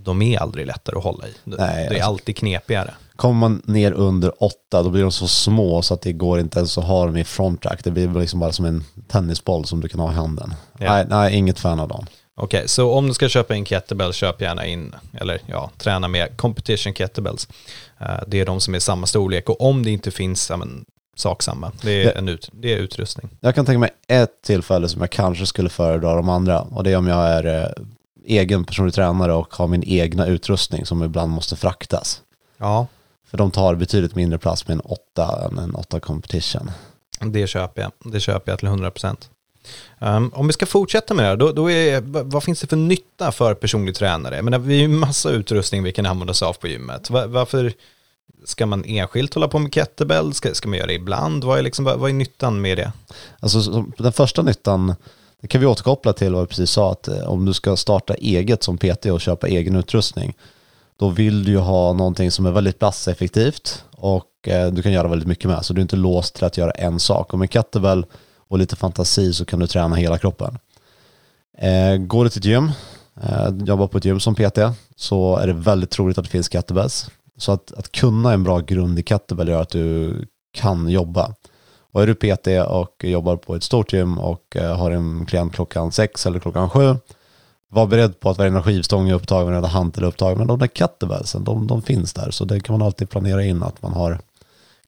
De 0.00 0.22
är 0.22 0.38
aldrig 0.38 0.66
lättare 0.66 0.96
att 0.96 1.04
hålla 1.04 1.28
i. 1.28 1.32
Nej, 1.44 1.56
det 1.58 1.64
är 1.64 1.88
alltså, 1.88 2.04
alltid 2.04 2.36
knepigare. 2.36 2.94
Kommer 3.16 3.34
man 3.34 3.62
ner 3.64 3.92
under 3.92 4.44
åtta 4.44 4.82
då 4.82 4.90
blir 4.90 5.02
de 5.02 5.12
så 5.12 5.28
små 5.28 5.82
så 5.82 5.94
att 5.94 6.00
det 6.00 6.12
går 6.12 6.40
inte 6.40 6.58
ens 6.58 6.78
att 6.78 6.84
ha 6.84 7.06
dem 7.06 7.16
i 7.16 7.24
frontrack. 7.24 7.84
Det 7.84 7.90
blir 7.90 8.20
liksom 8.20 8.40
bara 8.40 8.52
som 8.52 8.64
en 8.64 8.84
tennisboll 9.08 9.64
som 9.64 9.80
du 9.80 9.88
kan 9.88 10.00
ha 10.00 10.12
i 10.12 10.14
handen. 10.14 10.54
Ja. 10.78 10.92
Nej, 10.92 11.06
nej, 11.08 11.34
inget 11.34 11.58
fan 11.58 11.80
av 11.80 11.88
dem. 11.88 12.06
Okej, 12.34 12.58
okay, 12.58 12.68
så 12.68 12.92
om 12.92 13.08
du 13.08 13.14
ska 13.14 13.28
köpa 13.28 13.54
in 13.54 13.64
kettlebells, 13.64 14.16
köp 14.16 14.40
gärna 14.40 14.66
in, 14.66 14.94
eller 15.20 15.40
ja, 15.46 15.70
träna 15.78 16.08
med 16.08 16.36
competition 16.36 16.94
kettlebells. 16.94 17.48
Uh, 18.00 18.20
det 18.26 18.40
är 18.40 18.46
de 18.46 18.60
som 18.60 18.74
är 18.74 18.78
samma 18.78 19.06
storlek 19.06 19.48
och 19.48 19.60
om 19.60 19.82
det 19.82 19.90
inte 19.90 20.10
finns, 20.10 20.50
ja, 20.50 20.56
men, 20.56 20.84
sak 21.16 21.42
samma. 21.42 21.72
Det 21.82 22.04
är, 22.04 22.18
en 22.18 22.28
ut, 22.28 22.48
det 22.52 22.72
är 22.72 22.76
utrustning. 22.76 23.30
Jag 23.40 23.54
kan 23.54 23.66
tänka 23.66 23.78
mig 23.78 23.90
ett 24.08 24.42
tillfälle 24.42 24.88
som 24.88 25.00
jag 25.00 25.10
kanske 25.10 25.46
skulle 25.46 25.68
föredra 25.68 26.14
de 26.14 26.28
andra 26.28 26.60
och 26.60 26.84
det 26.84 26.92
är 26.92 26.96
om 26.96 27.06
jag 27.06 27.28
är 27.28 27.62
eh, 27.62 27.84
egen 28.24 28.64
personlig 28.64 28.94
tränare 28.94 29.32
och 29.32 29.54
har 29.54 29.68
min 29.68 29.82
egna 29.86 30.26
utrustning 30.26 30.86
som 30.86 31.02
ibland 31.02 31.32
måste 31.32 31.56
fraktas. 31.56 32.22
Ja. 32.58 32.86
För 33.26 33.38
de 33.38 33.50
tar 33.50 33.74
betydligt 33.74 34.14
mindre 34.14 34.38
plats 34.38 34.68
med 34.68 34.74
en 34.74 34.80
8 34.80 35.48
än 35.50 35.58
en 35.58 35.74
8 35.74 36.00
competition. 36.00 36.70
Det 37.20 37.46
köper 37.46 37.82
jag. 37.82 38.12
Det 38.12 38.20
köper 38.20 38.52
jag 38.52 38.58
till 38.58 38.68
100 38.68 38.90
procent. 38.90 39.30
Um, 39.98 40.32
om 40.34 40.46
vi 40.46 40.52
ska 40.52 40.66
fortsätta 40.66 41.14
med 41.14 41.24
det 41.24 41.28
här, 41.28 41.36
då, 41.36 41.52
då 41.52 41.70
är, 41.70 42.00
vad 42.22 42.44
finns 42.44 42.60
det 42.60 42.66
för 42.66 42.76
nytta 42.76 43.32
för 43.32 43.54
personlig 43.54 43.94
tränare? 43.94 44.36
Jag 44.36 44.44
menar, 44.44 44.58
vi 44.58 44.74
har 44.74 44.82
ju 44.82 44.88
massa 44.88 45.30
utrustning 45.30 45.82
vi 45.82 45.92
kan 45.92 46.06
använda 46.06 46.30
oss 46.30 46.42
av 46.42 46.52
på 46.52 46.68
gymmet. 46.68 47.10
Var, 47.10 47.26
varför 47.26 47.72
ska 48.44 48.66
man 48.66 48.84
enskilt 48.84 49.34
hålla 49.34 49.48
på 49.48 49.58
med 49.58 49.74
kettlebell? 49.74 50.34
Ska, 50.34 50.54
ska 50.54 50.68
man 50.68 50.78
göra 50.78 50.86
det 50.86 50.94
ibland? 50.94 51.44
Vad 51.44 51.58
är, 51.58 51.62
liksom, 51.62 51.84
vad, 51.84 51.98
vad 51.98 52.10
är 52.10 52.14
nyttan 52.14 52.60
med 52.60 52.78
det? 52.78 52.92
Alltså, 53.40 53.84
den 53.98 54.12
första 54.12 54.42
nyttan, 54.42 54.94
det 55.40 55.48
kan 55.48 55.60
vi 55.60 55.66
återkoppla 55.66 56.12
till 56.12 56.32
vad 56.32 56.42
vi 56.42 56.46
precis 56.46 56.70
sa, 56.70 56.92
att 56.92 57.08
eh, 57.08 57.30
om 57.30 57.44
du 57.44 57.52
ska 57.52 57.76
starta 57.76 58.14
eget 58.14 58.62
som 58.62 58.78
PT 58.78 59.06
och 59.06 59.20
köpa 59.20 59.48
egen 59.48 59.76
utrustning, 59.76 60.34
då 60.96 61.08
vill 61.08 61.44
du 61.44 61.50
ju 61.50 61.58
ha 61.58 61.92
någonting 61.92 62.30
som 62.30 62.46
är 62.46 62.50
väldigt 62.50 62.78
platseffektivt 62.78 63.84
och 63.90 64.48
eh, 64.48 64.72
du 64.72 64.82
kan 64.82 64.92
göra 64.92 65.08
väldigt 65.08 65.28
mycket 65.28 65.44
med. 65.44 65.64
Så 65.64 65.72
du 65.72 65.80
är 65.80 65.82
inte 65.82 65.96
låst 65.96 66.34
till 66.34 66.44
att 66.44 66.56
göra 66.56 66.70
en 66.70 67.00
sak. 67.00 67.32
Och 67.32 67.38
med 67.38 67.52
kettlebell 67.52 68.06
och 68.52 68.58
lite 68.58 68.76
fantasi 68.76 69.32
så 69.32 69.44
kan 69.44 69.58
du 69.58 69.66
träna 69.66 69.96
hela 69.96 70.18
kroppen. 70.18 70.58
Eh, 71.58 71.96
går 71.96 72.24
du 72.24 72.30
till 72.30 72.40
ett 72.40 72.44
gym, 72.44 72.70
eh, 73.22 73.48
jobbar 73.64 73.86
på 73.86 73.98
ett 73.98 74.04
gym 74.04 74.20
som 74.20 74.34
PT, 74.34 74.58
så 74.96 75.36
är 75.36 75.46
det 75.46 75.52
väldigt 75.52 75.90
troligt 75.90 76.18
att 76.18 76.24
det 76.24 76.30
finns 76.30 76.48
kettlebells. 76.48 77.10
Så 77.36 77.52
att, 77.52 77.72
att 77.72 77.92
kunna 77.92 78.32
en 78.32 78.44
bra 78.44 78.58
grund 78.58 78.98
i 78.98 79.02
kettlebell 79.02 79.48
gör 79.48 79.62
att 79.62 79.68
du 79.68 80.14
kan 80.54 80.88
jobba. 80.88 81.34
Och 81.92 82.02
är 82.02 82.06
du 82.06 82.14
PT 82.14 82.46
och 82.68 83.04
jobbar 83.04 83.36
på 83.36 83.54
ett 83.54 83.62
stort 83.62 83.92
gym 83.92 84.18
och 84.18 84.56
eh, 84.56 84.76
har 84.76 84.90
en 84.90 85.26
klient 85.26 85.54
klockan 85.54 85.92
sex 85.92 86.26
eller 86.26 86.38
klockan 86.38 86.70
sju, 86.70 86.96
var 87.68 87.86
beredd 87.86 88.20
på 88.20 88.30
att 88.30 88.38
varenda 88.38 88.62
skivstång 88.62 89.08
är 89.08 89.14
upptagen, 89.14 89.46
varenda 89.46 89.68
hantel 89.68 90.04
är 90.04 90.08
upptagen, 90.08 90.38
men 90.38 90.46
de 90.46 90.58
där 90.58 90.66
kettlebellsen, 90.66 91.44
de, 91.44 91.66
de 91.66 91.82
finns 91.82 92.12
där. 92.12 92.30
Så 92.30 92.44
det 92.44 92.60
kan 92.60 92.78
man 92.78 92.86
alltid 92.86 93.10
planera 93.10 93.44
in 93.44 93.62
att 93.62 93.82
man 93.82 93.92
har 93.92 94.18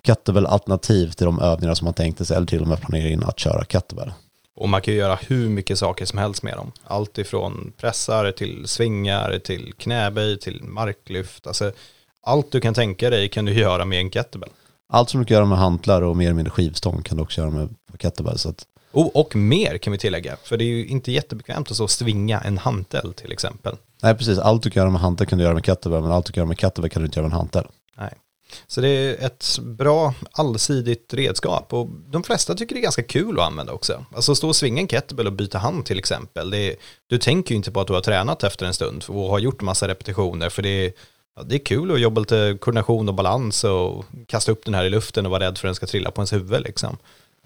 kettlebell 0.04 0.46
alternativ 0.46 1.10
till 1.10 1.26
de 1.26 1.40
övningar 1.40 1.74
som 1.74 1.84
man 1.84 1.94
tänkte 1.94 2.24
sig 2.24 2.36
eller 2.36 2.46
till 2.46 2.62
och 2.62 2.68
med 2.68 2.80
planera 2.80 3.08
in 3.08 3.24
att 3.24 3.38
köra 3.38 3.64
kettlebell. 3.64 4.12
Och 4.56 4.68
man 4.68 4.82
kan 4.82 4.94
ju 4.94 5.00
göra 5.00 5.18
hur 5.22 5.48
mycket 5.48 5.78
saker 5.78 6.04
som 6.04 6.18
helst 6.18 6.42
med 6.42 6.56
dem. 6.56 6.72
Allt 6.84 7.18
ifrån 7.18 7.72
pressar 7.76 8.32
till 8.32 8.68
svingar 8.68 9.38
till 9.38 9.72
knäböj 9.76 10.38
till 10.38 10.62
marklyft. 10.62 11.46
Alltså, 11.46 11.72
allt 12.22 12.52
du 12.52 12.60
kan 12.60 12.74
tänka 12.74 13.10
dig 13.10 13.28
kan 13.28 13.44
du 13.44 13.52
göra 13.60 13.84
med 13.84 13.98
en 13.98 14.10
kettlebell. 14.10 14.50
Allt 14.88 15.10
som 15.10 15.20
du 15.20 15.26
kan 15.26 15.34
göra 15.34 15.46
med 15.46 15.58
hantlar 15.58 16.02
och 16.02 16.16
mer 16.16 16.24
eller 16.24 16.34
mindre 16.34 16.50
skivstång 16.50 17.02
kan 17.02 17.16
du 17.16 17.22
också 17.22 17.40
göra 17.40 17.50
med 17.50 17.68
kettlebell. 17.98 18.38
Så 18.38 18.48
att... 18.48 18.66
oh, 18.92 19.06
och 19.06 19.36
mer 19.36 19.78
kan 19.78 19.92
vi 19.92 19.98
tillägga, 19.98 20.36
för 20.42 20.56
det 20.56 20.64
är 20.64 20.68
ju 20.68 20.86
inte 20.86 21.12
jättebekvämt 21.12 21.70
att 21.70 21.76
så 21.76 21.88
svinga 21.88 22.40
en 22.40 22.58
hantel 22.58 23.12
till 23.12 23.32
exempel. 23.32 23.76
Nej, 24.02 24.14
precis. 24.14 24.38
Allt 24.38 24.62
du 24.62 24.70
kan 24.70 24.80
göra 24.80 24.90
med 24.90 25.00
hantel 25.00 25.26
kan 25.26 25.38
du 25.38 25.44
göra 25.44 25.54
med 25.54 25.64
kettlebell, 25.64 26.02
men 26.02 26.12
allt 26.12 26.26
du 26.26 26.32
kan 26.32 26.40
göra 26.40 26.48
med 26.48 26.58
kettlebell 26.58 26.90
kan 26.90 27.02
du 27.02 27.06
inte 27.06 27.18
göra 27.18 27.28
med 27.28 27.34
en 27.34 27.38
hantel. 27.38 27.64
Nej. 27.96 28.10
Så 28.66 28.80
det 28.80 28.88
är 28.88 29.26
ett 29.26 29.58
bra 29.62 30.14
allsidigt 30.32 31.14
redskap 31.14 31.72
och 31.72 31.88
de 32.10 32.22
flesta 32.22 32.54
tycker 32.54 32.74
det 32.74 32.80
är 32.80 32.82
ganska 32.82 33.02
kul 33.02 33.40
att 33.40 33.46
använda 33.46 33.72
också. 33.72 34.04
Alltså 34.14 34.34
stå 34.34 34.48
och 34.48 34.56
svinga 34.56 34.80
en 34.80 34.88
kettlebell 34.88 35.26
och 35.26 35.32
byta 35.32 35.58
hand 35.58 35.86
till 35.86 35.98
exempel. 35.98 36.54
Är, 36.54 36.74
du 37.06 37.18
tänker 37.18 37.50
ju 37.50 37.56
inte 37.56 37.70
på 37.70 37.80
att 37.80 37.86
du 37.86 37.92
har 37.92 38.00
tränat 38.00 38.44
efter 38.44 38.66
en 38.66 38.74
stund 38.74 39.04
och 39.08 39.30
har 39.30 39.38
gjort 39.38 39.62
massa 39.62 39.88
repetitioner 39.88 40.48
för 40.48 40.62
det 40.62 40.86
är, 40.86 40.92
ja, 41.36 41.42
det 41.42 41.54
är 41.54 41.64
kul 41.64 41.92
att 41.92 42.00
jobba 42.00 42.20
lite 42.20 42.58
koordination 42.60 43.08
och 43.08 43.14
balans 43.14 43.64
och 43.64 44.04
kasta 44.26 44.52
upp 44.52 44.64
den 44.64 44.74
här 44.74 44.84
i 44.84 44.90
luften 44.90 45.26
och 45.26 45.30
vara 45.32 45.44
rädd 45.44 45.58
för 45.58 45.68
att 45.68 45.70
den 45.70 45.74
ska 45.74 45.86
trilla 45.86 46.10
på 46.10 46.20
ens 46.20 46.32
huvud 46.32 46.62
liksom. 46.62 46.96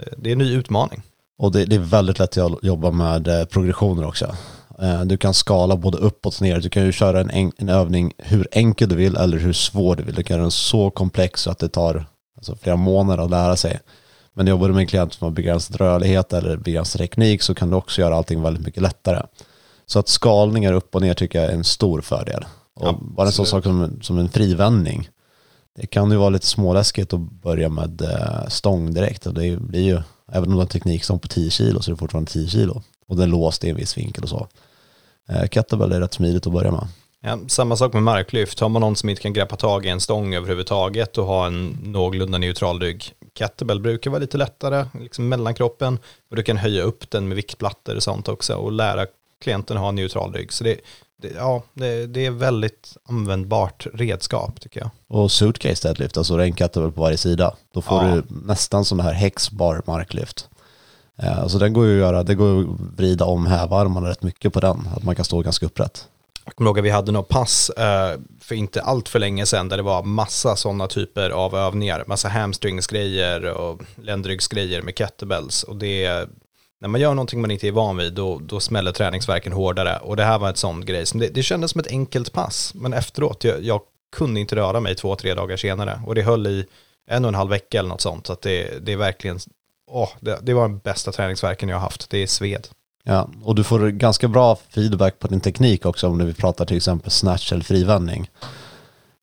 Eh, 0.03 0.13
det 0.17 0.31
är 0.31 0.33
en 0.33 0.39
ny 0.39 0.55
utmaning. 0.57 1.03
Och 1.39 1.53
det, 1.53 1.65
det 1.65 1.77
är 1.77 1.81
väldigt 1.81 2.19
lätt 2.19 2.39
att 2.39 2.63
jobba 2.63 2.91
med 2.91 3.29
eh, 3.29 3.45
progressioner 3.45 4.07
också. 4.07 4.37
Eh, 4.83 5.05
du 5.05 5.17
kan 5.17 5.35
skala 5.35 5.77
både 5.77 5.99
uppåt 5.99 6.37
och 6.37 6.43
ner. 6.43 6.61
Du 6.61 6.69
kan 6.69 6.85
ju 6.85 6.93
köra 6.93 7.21
en, 7.21 7.53
en 7.57 7.69
övning 7.69 8.13
hur 8.19 8.49
enkel 8.53 8.89
du 8.89 8.97
vill 8.97 9.17
eller 9.17 9.39
hur 9.39 9.53
svår 9.53 9.97
du 9.97 10.03
vill. 10.03 10.15
Du 10.15 10.23
kan 10.23 10.35
göra 10.35 10.43
den 10.43 10.51
så 10.51 10.91
komplex 10.91 11.43
så 11.43 11.51
att 11.51 11.59
det 11.59 11.69
tar 11.69 12.07
alltså, 12.37 12.57
flera 12.57 12.77
månader 12.77 13.25
att 13.25 13.31
lära 13.31 13.57
sig. 13.57 13.81
Men 14.35 14.47
jobbar 14.47 14.69
du 14.69 14.75
med 14.75 14.81
en 14.81 14.87
klient 14.87 15.13
som 15.13 15.25
har 15.25 15.33
begränsad 15.33 15.77
rörlighet 15.77 16.33
eller 16.33 16.57
begränsad 16.57 17.01
teknik 17.01 17.43
så 17.43 17.55
kan 17.55 17.71
du 17.71 17.77
också 17.77 18.01
göra 18.01 18.17
allting 18.17 18.43
väldigt 18.43 18.67
mycket 18.67 18.83
lättare. 18.83 19.23
Så 19.87 19.99
att 19.99 20.09
skalningar 20.09 20.73
upp 20.73 20.95
och 20.95 21.03
ner 21.03 21.15
tycker 21.15 21.41
jag 21.41 21.51
är 21.51 21.55
en 21.55 21.65
stor 21.65 22.01
fördel. 22.01 22.45
Och 22.75 22.87
ja, 22.87 22.99
bara 23.01 23.27
en 23.27 23.33
sån 23.33 23.47
sak 23.47 23.65
som, 23.65 23.99
som 24.03 24.19
en 24.19 24.29
frivändning. 24.29 25.09
Det 25.77 25.87
kan 25.87 26.11
ju 26.11 26.17
vara 26.17 26.29
lite 26.29 26.47
småläskigt 26.47 27.13
att 27.13 27.21
börja 27.21 27.69
med 27.69 28.03
eh, 28.03 28.49
stång 28.49 28.95
direkt. 28.95 29.27
Och 29.27 29.35
det 29.35 29.61
blir 29.61 29.83
ju, 29.83 30.03
även 30.33 30.45
om 30.45 30.51
du 30.51 30.55
har 30.55 30.63
en 30.63 30.69
teknikstång 30.69 31.19
på 31.19 31.29
10 31.29 31.51
kilo 31.51 31.83
så 31.83 31.91
är 31.91 31.93
det 31.93 31.99
fortfarande 31.99 32.31
10 32.31 32.49
kilo. 32.49 32.83
Och 33.09 33.17
den 33.17 33.31
låst 33.31 33.65
i 33.65 33.71
en 33.71 33.77
viss 33.77 33.99
vinkel 33.99 34.23
och 34.23 34.29
så. 34.29 34.49
Eh, 35.29 35.49
kettlebell 35.49 35.93
är 35.93 36.01
rätt 36.01 36.15
smidigt 36.15 36.47
att 36.47 36.53
börja 36.53 36.71
med. 36.71 36.89
Ja, 37.21 37.39
samma 37.49 37.77
sak 37.77 37.93
med 37.93 38.03
marklyft. 38.03 38.61
Har 38.61 38.69
man 38.69 38.81
någon 38.81 38.97
som 38.97 39.09
inte 39.09 39.23
kan 39.23 39.33
greppa 39.33 39.57
tag 39.57 39.87
i 39.87 39.89
en 39.89 40.01
stång 40.01 40.35
överhuvudtaget 40.35 41.19
och 41.19 41.27
ha 41.27 41.47
en 41.47 41.79
någorlunda 41.83 42.39
neutral 42.39 42.81
rygg. 42.81 43.13
Kettlebell 43.35 43.81
brukar 43.81 44.11
vara 44.11 44.21
lite 44.21 44.37
lättare, 44.37 44.85
liksom 45.01 45.29
mellankroppen. 45.29 45.99
Och 46.31 46.37
du 46.37 46.43
kan 46.43 46.57
höja 46.57 46.83
upp 46.83 47.11
den 47.11 47.29
med 47.29 47.37
viktplattor 47.37 47.97
och 47.97 48.03
sånt 48.03 48.29
också 48.29 48.55
och 48.55 48.73
lära 48.73 49.07
klienten 49.43 49.77
ha 49.77 49.89
en 49.89 49.95
neutral 49.95 50.33
rygg. 50.33 50.53
Så 50.53 50.65
det, 50.65 50.81
det 51.23 51.29
ja, 51.37 51.63
det, 51.75 52.07
det, 52.07 52.27
är 52.27 52.31
väldigt 52.31 52.97
användbart 53.09 53.87
redskap 53.95 54.61
tycker 54.61 54.81
jag. 54.81 54.91
Och 55.09 55.33
suitcase 55.33 55.89
deadlift, 55.89 56.17
alltså 56.17 56.37
det 56.37 56.43
är 56.43 56.47
en 56.47 56.57
kettlebell 56.57 56.93
på 56.93 57.01
varje 57.01 57.17
sida. 57.17 57.55
Då 57.75 57.83
får 57.83 58.05
ja. 58.05 58.15
du 58.15 58.23
nästan 58.29 58.85
som 58.85 58.99
det 58.99 59.05
här 59.05 59.13
häxbar 59.13 59.83
marklyft. 59.87 60.49
Eh, 61.23 61.47
så 61.47 61.59
den 61.59 61.73
går 61.73 61.87
ju 61.87 61.95
att 61.95 62.09
göra, 62.09 62.23
det 62.23 62.35
går 62.35 62.61
att 62.61 62.67
vrida 62.97 63.25
om 63.25 63.47
hävarmarna 63.47 64.11
rätt 64.11 64.23
mycket 64.23 64.53
på 64.53 64.61
den, 64.61 64.89
att 64.97 65.03
man 65.03 65.15
kan 65.15 65.25
stå 65.25 65.43
ganska 65.43 65.67
upprätt. 65.67 66.09
Jag 66.45 66.57
kommer 66.57 66.71
ihåg 66.71 66.79
att 66.79 66.85
vi 66.85 66.91
hade 66.91 67.13
något 67.13 67.29
pass 67.29 67.71
eh, 67.71 68.19
för 68.41 68.55
inte 68.55 68.83
allt 68.83 69.09
för 69.09 69.19
länge 69.19 69.47
sedan 69.47 69.69
där 69.69 69.77
det 69.77 69.83
var 69.83 70.03
massa 70.03 70.57
sådana 70.57 70.87
typer 70.87 71.31
av 71.31 71.55
övningar, 71.55 72.05
massa 72.07 72.29
hamstringsgrejer 72.29 73.45
och 73.45 73.83
ländryggsgrejer 74.03 74.83
med 74.83 74.95
kettlebells. 74.99 75.63
Och 75.63 75.77
det 75.77 76.29
när 76.81 76.89
man 76.89 77.01
gör 77.01 77.15
någonting 77.15 77.41
man 77.41 77.51
inte 77.51 77.69
är 77.69 77.73
van 77.73 77.97
vid 77.97 78.13
då, 78.13 78.39
då 78.39 78.61
smäller 78.61 78.93
träningsverken 78.93 79.53
hårdare. 79.53 79.99
Och 79.99 80.17
det 80.17 80.25
här 80.25 80.39
var 80.39 80.51
ett 80.51 80.57
sånt 80.57 80.87
grej 80.87 81.07
som 81.07 81.21
det, 81.21 81.29
det 81.29 81.43
kändes 81.43 81.71
som 81.71 81.81
ett 81.81 81.91
enkelt 81.91 82.33
pass. 82.33 82.73
Men 82.75 82.93
efteråt 82.93 83.45
jag, 83.45 83.63
jag 83.63 83.81
kunde 84.17 84.41
inte 84.41 84.57
röra 84.57 84.81
mig 84.81 84.95
två, 84.95 85.17
tre 85.17 85.35
dagar 85.35 85.57
senare. 85.57 86.01
Och 86.07 86.15
det 86.15 86.23
höll 86.23 86.47
i 86.47 86.67
en 87.11 87.25
och 87.25 87.29
en 87.29 87.35
halv 87.35 87.51
vecka 87.51 87.79
eller 87.79 87.89
något 87.89 88.01
sånt. 88.01 88.27
Så 88.27 88.33
att 88.33 88.43
det, 88.43 88.87
det 88.87 88.93
är 88.93 88.97
verkligen 88.97 89.39
oh, 89.89 90.09
det, 90.21 90.39
det 90.43 90.55
var 90.55 90.63
den 90.63 90.79
bästa 90.79 91.13
träningsverken 91.13 91.69
jag 91.69 91.77
har 91.77 91.81
haft, 91.83 92.11
det 92.11 92.19
är 92.19 92.27
sved. 92.27 92.69
Ja, 93.05 93.29
och 93.43 93.55
du 93.55 93.65
får 93.65 93.89
ganska 93.89 94.29
bra 94.29 94.57
feedback 94.71 95.19
på 95.19 95.29
din 95.29 95.41
teknik 95.41 95.87
också 95.87 96.09
om 96.09 96.27
vi 96.27 96.35
pratar 96.35 96.65
till 96.65 96.77
exempel 96.77 97.11
snatch 97.11 97.53
eller 97.53 97.63
frivändning. 97.63 98.31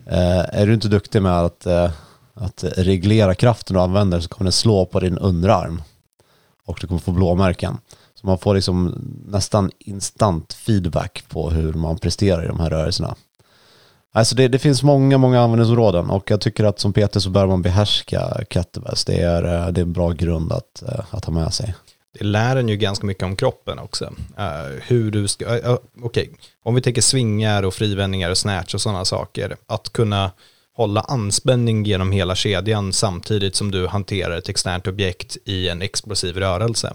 Eh, 0.05 0.59
är 0.61 0.67
du 0.67 0.73
inte 0.73 0.87
duktig 0.87 1.21
med 1.21 1.39
att, 1.39 1.65
eh, 1.65 1.91
att 2.33 2.63
reglera 2.63 3.35
kraften 3.35 3.73
du 3.73 3.81
använder 3.81 4.19
så 4.19 4.29
kommer 4.29 4.45
den 4.45 4.51
slå 4.51 4.85
på 4.85 4.99
din 4.99 5.17
underarm 5.17 5.81
och 6.65 6.77
du 6.81 6.87
kommer 6.87 6.99
få 6.99 7.11
blåmärken. 7.11 7.77
Så 8.15 8.27
man 8.27 8.37
får 8.37 8.55
liksom 8.55 8.93
nästan 9.27 9.71
instant 9.79 10.53
feedback 10.53 11.23
på 11.29 11.49
hur 11.49 11.73
man 11.73 11.97
presterar 11.97 12.43
i 12.43 12.47
de 12.47 12.59
här 12.59 12.69
rörelserna. 12.69 13.15
Alltså 14.15 14.35
det, 14.35 14.47
det 14.47 14.59
finns 14.59 14.83
många, 14.83 15.17
många 15.17 15.41
användningsområden 15.41 16.09
och 16.09 16.31
jag 16.31 16.41
tycker 16.41 16.63
att 16.63 16.79
som 16.79 16.93
PT 16.93 17.21
så 17.21 17.29
bör 17.29 17.47
man 17.47 17.61
behärska 17.61 18.43
kettlebells. 18.49 19.05
Det 19.05 19.21
är, 19.21 19.43
eh, 19.43 19.71
det 19.71 19.81
är 19.81 19.85
en 19.85 19.93
bra 19.93 20.11
grund 20.11 20.51
att, 20.51 20.83
eh, 20.87 21.05
att 21.11 21.25
ha 21.25 21.33
med 21.33 21.53
sig 21.53 21.75
det 22.19 22.25
lär 22.25 22.55
en 22.55 22.69
ju 22.69 22.77
ganska 22.77 23.05
mycket 23.05 23.23
om 23.23 23.35
kroppen 23.35 23.79
också. 23.79 24.05
Uh, 24.39 24.79
hur 24.81 25.11
du 25.11 25.27
ska, 25.27 25.45
uh, 25.45 25.53
okej, 25.53 25.79
okay. 26.01 26.29
om 26.63 26.75
vi 26.75 26.81
tänker 26.81 27.01
svingar 27.01 27.63
och 27.63 27.73
frivändningar 27.73 28.29
och 28.29 28.37
snatch 28.37 28.73
och 28.73 28.81
sådana 28.81 29.05
saker, 29.05 29.55
att 29.67 29.93
kunna 29.93 30.31
hålla 30.73 31.01
anspänning 31.01 31.85
genom 31.85 32.11
hela 32.11 32.35
kedjan 32.35 32.93
samtidigt 32.93 33.55
som 33.55 33.71
du 33.71 33.87
hanterar 33.87 34.37
ett 34.37 34.49
externt 34.49 34.87
objekt 34.87 35.37
i 35.45 35.69
en 35.69 35.81
explosiv 35.81 36.37
rörelse. 36.37 36.93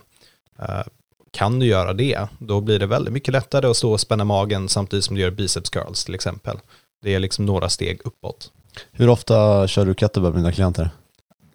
Uh, 0.62 0.82
kan 1.30 1.58
du 1.58 1.66
göra 1.66 1.92
det, 1.92 2.28
då 2.38 2.60
blir 2.60 2.78
det 2.78 2.86
väldigt 2.86 3.14
mycket 3.14 3.32
lättare 3.32 3.66
att 3.66 3.76
stå 3.76 3.92
och 3.92 4.00
spänna 4.00 4.24
magen 4.24 4.68
samtidigt 4.68 5.04
som 5.04 5.16
du 5.16 5.22
gör 5.22 5.30
biceps 5.30 5.70
curls 5.70 6.04
till 6.04 6.14
exempel. 6.14 6.58
Det 7.02 7.14
är 7.14 7.20
liksom 7.20 7.46
några 7.46 7.68
steg 7.68 8.00
uppåt. 8.04 8.52
Hur 8.92 9.08
ofta 9.08 9.68
kör 9.68 9.86
du 9.86 9.94
kettlebell 9.94 10.32
med 10.32 10.40
dina 10.40 10.52
klienter? 10.52 10.90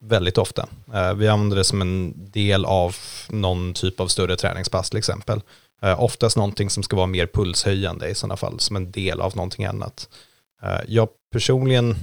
väldigt 0.08 0.38
ofta. 0.38 0.68
Eh, 0.94 1.14
vi 1.14 1.28
använder 1.28 1.58
det 1.58 1.64
som 1.64 1.82
en 1.82 2.14
del 2.32 2.66
av 2.66 2.96
någon 3.30 3.74
typ 3.74 4.00
av 4.00 4.08
större 4.08 4.36
träningspass 4.36 4.90
till 4.90 5.00
exempel. 5.00 5.42
Eh, 5.82 6.04
oftast 6.04 6.38
någonting 6.38 6.70
som 6.70 6.84
ska 6.84 6.96
vara 6.96 7.08
mer 7.08 7.28
pulshöjande 7.28 8.10
i 8.10 8.16
sådana 8.16 8.38
fall, 8.38 8.60
som 8.60 8.76
en 8.76 8.92
del 8.92 9.22
av 9.22 9.36
någonting 9.36 9.66
annat. 9.66 10.10
Eh, 10.64 10.80
jag 10.88 11.10
personligen 11.32 11.96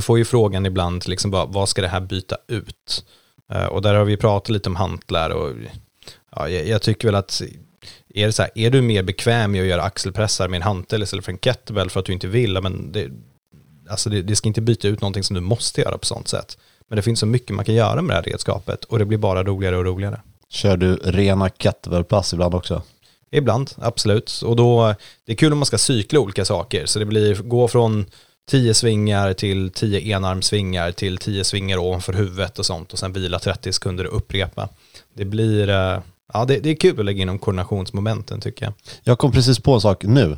får 0.00 0.18
ju 0.18 0.24
frågan 0.24 0.66
ibland, 0.66 1.08
liksom, 1.08 1.30
vad, 1.30 1.68
ska 1.68 1.82
det 1.82 1.88
här 1.88 2.00
byta 2.00 2.36
ut? 2.48 3.04
Och 3.70 3.82
där 3.82 3.94
har 3.94 4.04
vi 4.04 4.16
pratat 4.16 4.48
lite 4.48 4.68
om 4.68 4.76
hantlar 4.76 5.30
och 5.30 5.52
ja, 6.36 6.48
jag 6.48 6.82
tycker 6.82 7.08
väl 7.08 7.14
att 7.14 7.42
är 8.14 8.26
det 8.26 8.32
så 8.32 8.42
här, 8.42 8.50
är 8.54 8.70
du 8.70 8.82
mer 8.82 9.02
bekväm 9.02 9.52
med 9.52 9.60
att 9.60 9.66
göra 9.66 9.82
axelpressar 9.82 10.48
med 10.48 10.56
en 10.56 10.62
hantel 10.62 11.02
istället 11.02 11.24
för 11.24 11.32
en 11.32 11.38
kettlebell 11.38 11.90
för 11.90 12.00
att 12.00 12.06
du 12.06 12.12
inte 12.12 12.26
vill, 12.26 12.62
men 12.62 12.92
det, 12.92 13.10
alltså 13.88 14.10
det, 14.10 14.22
det 14.22 14.36
ska 14.36 14.48
inte 14.48 14.60
byta 14.60 14.88
ut 14.88 15.00
någonting 15.00 15.22
som 15.22 15.34
du 15.34 15.40
måste 15.40 15.80
göra 15.80 15.98
på 15.98 16.06
sånt 16.06 16.28
sätt. 16.28 16.58
Men 16.88 16.96
det 16.96 17.02
finns 17.02 17.20
så 17.20 17.26
mycket 17.26 17.56
man 17.56 17.64
kan 17.64 17.74
göra 17.74 18.02
med 18.02 18.10
det 18.10 18.14
här 18.14 18.22
redskapet 18.22 18.84
och 18.84 18.98
det 18.98 19.04
blir 19.04 19.18
bara 19.18 19.44
roligare 19.44 19.76
och 19.76 19.84
roligare. 19.84 20.20
Kör 20.48 20.76
du 20.76 20.96
rena 20.96 21.48
kettlebellpass 21.48 22.32
ibland 22.32 22.54
också? 22.54 22.82
Ibland, 23.30 23.70
absolut. 23.76 24.42
Och 24.44 24.56
då, 24.56 24.94
det 25.26 25.32
är 25.32 25.36
kul 25.36 25.52
om 25.52 25.58
man 25.58 25.66
ska 25.66 25.78
cykla 25.78 26.20
olika 26.20 26.44
saker. 26.44 26.86
Så 26.86 26.98
det 26.98 27.04
blir, 27.04 27.34
gå 27.34 27.68
från 27.68 28.06
tio 28.48 28.74
svingar 28.74 29.32
till 29.32 29.70
tio 29.70 30.00
enarmsvingar 30.00 30.92
till 30.92 31.18
tio 31.18 31.44
svingar 31.44 31.78
ovanför 31.78 32.12
huvudet 32.12 32.58
och 32.58 32.66
sånt 32.66 32.92
och 32.92 32.98
sen 32.98 33.12
vila 33.12 33.38
30 33.38 33.72
sekunder 33.72 34.06
och 34.06 34.16
upprepa. 34.16 34.68
Det 35.14 35.24
blir, 35.24 35.68
eh, 35.68 35.98
ja 36.32 36.44
det, 36.44 36.58
det 36.58 36.70
är 36.70 36.74
kul 36.74 36.98
att 36.98 37.04
lägga 37.04 37.22
in 37.22 37.38
koordinationsmomenten 37.38 38.40
tycker 38.40 38.64
jag. 38.64 38.74
Jag 39.02 39.18
kom 39.18 39.32
precis 39.32 39.58
på 39.58 39.74
en 39.74 39.80
sak 39.80 40.04
nu 40.04 40.36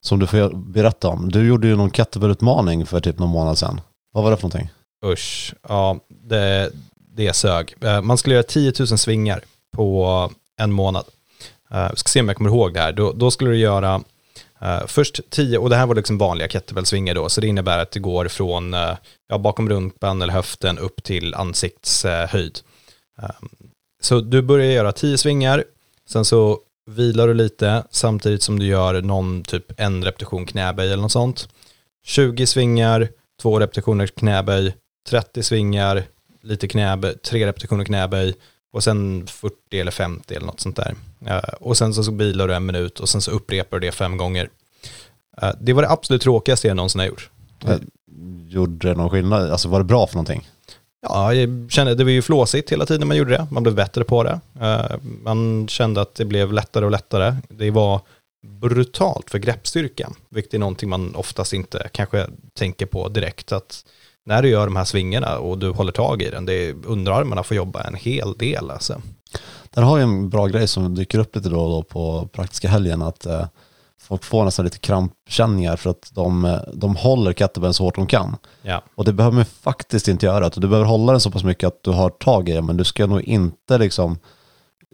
som 0.00 0.18
du 0.18 0.26
får 0.26 0.50
berätta 0.54 1.08
om. 1.08 1.30
Du 1.30 1.46
gjorde 1.46 1.66
ju 1.66 1.76
någon 1.76 1.90
kettlebellutmaning 1.90 2.86
för 2.86 3.00
typ 3.00 3.18
någon 3.18 3.30
månad 3.30 3.58
sedan. 3.58 3.80
Vad 4.12 4.24
var 4.24 4.30
det 4.30 4.36
för 4.36 4.42
någonting? 4.42 4.70
Usch, 5.04 5.54
ja 5.68 6.00
det, 6.08 6.70
det 7.16 7.32
sög. 7.32 7.74
Eh, 7.80 8.02
man 8.02 8.18
skulle 8.18 8.34
göra 8.34 8.42
10 8.42 8.72
000 8.78 8.86
svingar 8.86 9.44
på 9.72 10.30
en 10.60 10.72
månad. 10.72 11.04
Eh, 11.70 11.78
jag 11.78 11.98
ska 11.98 12.08
se 12.08 12.20
om 12.20 12.28
jag 12.28 12.36
kommer 12.36 12.50
ihåg 12.50 12.74
det 12.74 12.80
här. 12.80 12.92
Då, 12.92 13.12
då 13.12 13.30
skulle 13.30 13.50
du 13.50 13.56
göra 13.56 14.02
uh, 14.62 14.86
först 14.86 15.20
10, 15.30 15.58
och 15.58 15.70
det 15.70 15.76
här 15.76 15.86
var 15.86 15.94
liksom 15.94 16.18
vanliga 16.18 16.48
kettlebellsvingar 16.48 17.14
då, 17.14 17.28
så 17.28 17.40
det 17.40 17.46
innebär 17.46 17.78
att 17.78 17.90
det 17.90 18.00
går 18.00 18.28
från 18.28 18.74
uh, 18.74 18.94
ja, 19.28 19.38
bakom 19.38 19.68
rumpan 19.68 20.22
eller 20.22 20.32
höften 20.32 20.78
upp 20.78 21.02
till 21.02 21.34
ansiktshöjd. 21.34 22.60
Uh, 23.22 23.30
så 24.04 24.20
du 24.20 24.42
börjar 24.42 24.72
göra 24.72 24.92
tio 24.92 25.18
svingar, 25.18 25.64
sen 26.08 26.24
så 26.24 26.58
vilar 26.86 27.28
du 27.28 27.34
lite 27.34 27.84
samtidigt 27.90 28.42
som 28.42 28.58
du 28.58 28.66
gör 28.66 29.02
någon 29.02 29.42
typ 29.42 29.80
en 29.80 30.04
repetition 30.04 30.46
knäböj 30.46 30.92
eller 30.92 31.02
något 31.02 31.12
sånt. 31.12 31.48
20 32.04 32.46
svingar, 32.46 33.08
två 33.42 33.60
repetitioner 33.60 34.06
knäböj, 34.06 34.74
30 35.08 35.42
svingar, 35.42 36.02
lite 36.42 36.68
knäböj, 36.68 37.18
tre 37.18 37.46
repetitioner 37.46 37.84
knäböj 37.84 38.34
och 38.72 38.84
sen 38.84 39.26
40 39.26 39.54
eller 39.72 39.90
50 39.90 40.34
eller 40.34 40.46
något 40.46 40.60
sånt 40.60 40.76
där. 40.76 40.94
Eh, 41.26 41.54
och 41.60 41.76
sen 41.76 41.94
så 41.94 42.12
vilar 42.12 42.48
du 42.48 42.54
en 42.54 42.66
minut 42.66 43.00
och 43.00 43.08
sen 43.08 43.20
så 43.20 43.30
upprepar 43.30 43.78
du 43.78 43.86
det 43.86 43.92
fem 43.92 44.16
gånger. 44.16 44.48
Eh, 45.42 45.50
det 45.60 45.72
var 45.72 45.82
det 45.82 45.90
absolut 45.90 46.22
tråkigaste 46.22 46.68
jag 46.68 46.76
någonsin 46.76 46.98
har 46.98 47.06
gjort. 47.06 47.30
Eh, 47.66 47.76
gjorde 48.48 48.88
det 48.88 48.94
någon 48.94 49.10
skillnad? 49.10 49.50
Alltså 49.50 49.68
var 49.68 49.78
det 49.78 49.84
bra 49.84 50.06
för 50.06 50.14
någonting? 50.14 50.48
Ja, 51.02 51.34
jag 51.34 51.66
kände, 51.70 51.94
det 51.94 52.04
var 52.04 52.10
ju 52.10 52.22
flåsigt 52.22 52.72
hela 52.72 52.86
tiden 52.86 53.08
man 53.08 53.16
gjorde 53.16 53.30
det. 53.30 53.46
Man 53.50 53.62
blev 53.62 53.74
bättre 53.74 54.04
på 54.04 54.22
det. 54.22 54.40
Eh, 54.60 54.96
man 55.02 55.68
kände 55.68 56.00
att 56.00 56.14
det 56.14 56.24
blev 56.24 56.52
lättare 56.52 56.84
och 56.84 56.90
lättare. 56.90 57.36
Det 57.48 57.70
var 57.70 58.00
brutalt 58.46 59.30
för 59.30 59.38
greppstyrkan, 59.38 60.14
vilket 60.28 60.54
är 60.54 60.58
någonting 60.58 60.88
man 60.88 61.14
oftast 61.14 61.52
inte 61.52 61.88
kanske 61.92 62.26
tänker 62.54 62.86
på 62.86 63.08
direkt. 63.08 63.52
Att 63.52 63.84
när 64.24 64.42
du 64.42 64.48
gör 64.48 64.66
de 64.66 64.76
här 64.76 64.84
svingarna 64.84 65.38
och 65.38 65.58
du 65.58 65.70
håller 65.70 65.92
tag 65.92 66.22
i 66.22 66.30
den, 66.30 66.46
det 66.46 66.54
är 66.54 66.74
underarmarna 66.86 67.42
får 67.42 67.56
jobba 67.56 67.82
en 67.82 67.94
hel 67.94 68.34
del 68.38 68.70
alltså. 68.70 69.02
Där 69.70 69.82
har 69.82 69.98
jag 69.98 70.08
en 70.08 70.30
bra 70.30 70.46
grej 70.46 70.68
som 70.68 70.94
dyker 70.94 71.18
upp 71.18 71.36
lite 71.36 71.48
då 71.48 71.60
och 71.60 71.70
då 71.70 71.82
på 71.82 72.28
praktiska 72.32 72.68
helgen, 72.68 73.02
att 73.02 73.26
eh, 73.26 73.46
folk 74.12 74.24
får 74.24 74.44
nästan 74.44 74.64
lite 74.64 74.78
krampkänningar 74.78 75.76
för 75.76 75.90
att 75.90 76.10
de, 76.14 76.58
de 76.74 76.96
håller 76.96 77.32
kettlebellen 77.32 77.74
så 77.74 77.84
hårt 77.84 77.94
de 77.94 78.06
kan. 78.06 78.36
Ja. 78.62 78.82
Och 78.94 79.04
det 79.04 79.12
behöver 79.12 79.36
man 79.36 79.44
faktiskt 79.44 80.08
inte 80.08 80.26
göra. 80.26 80.48
Du 80.48 80.68
behöver 80.68 80.88
hålla 80.88 81.12
den 81.12 81.20
så 81.20 81.30
pass 81.30 81.44
mycket 81.44 81.66
att 81.66 81.82
du 81.82 81.90
har 81.90 82.10
tag 82.10 82.48
i 82.48 82.52
den, 82.52 82.66
men 82.66 82.76
du 82.76 82.84
ska 82.84 83.06
nog 83.06 83.22
inte 83.22 83.78
liksom 83.78 84.18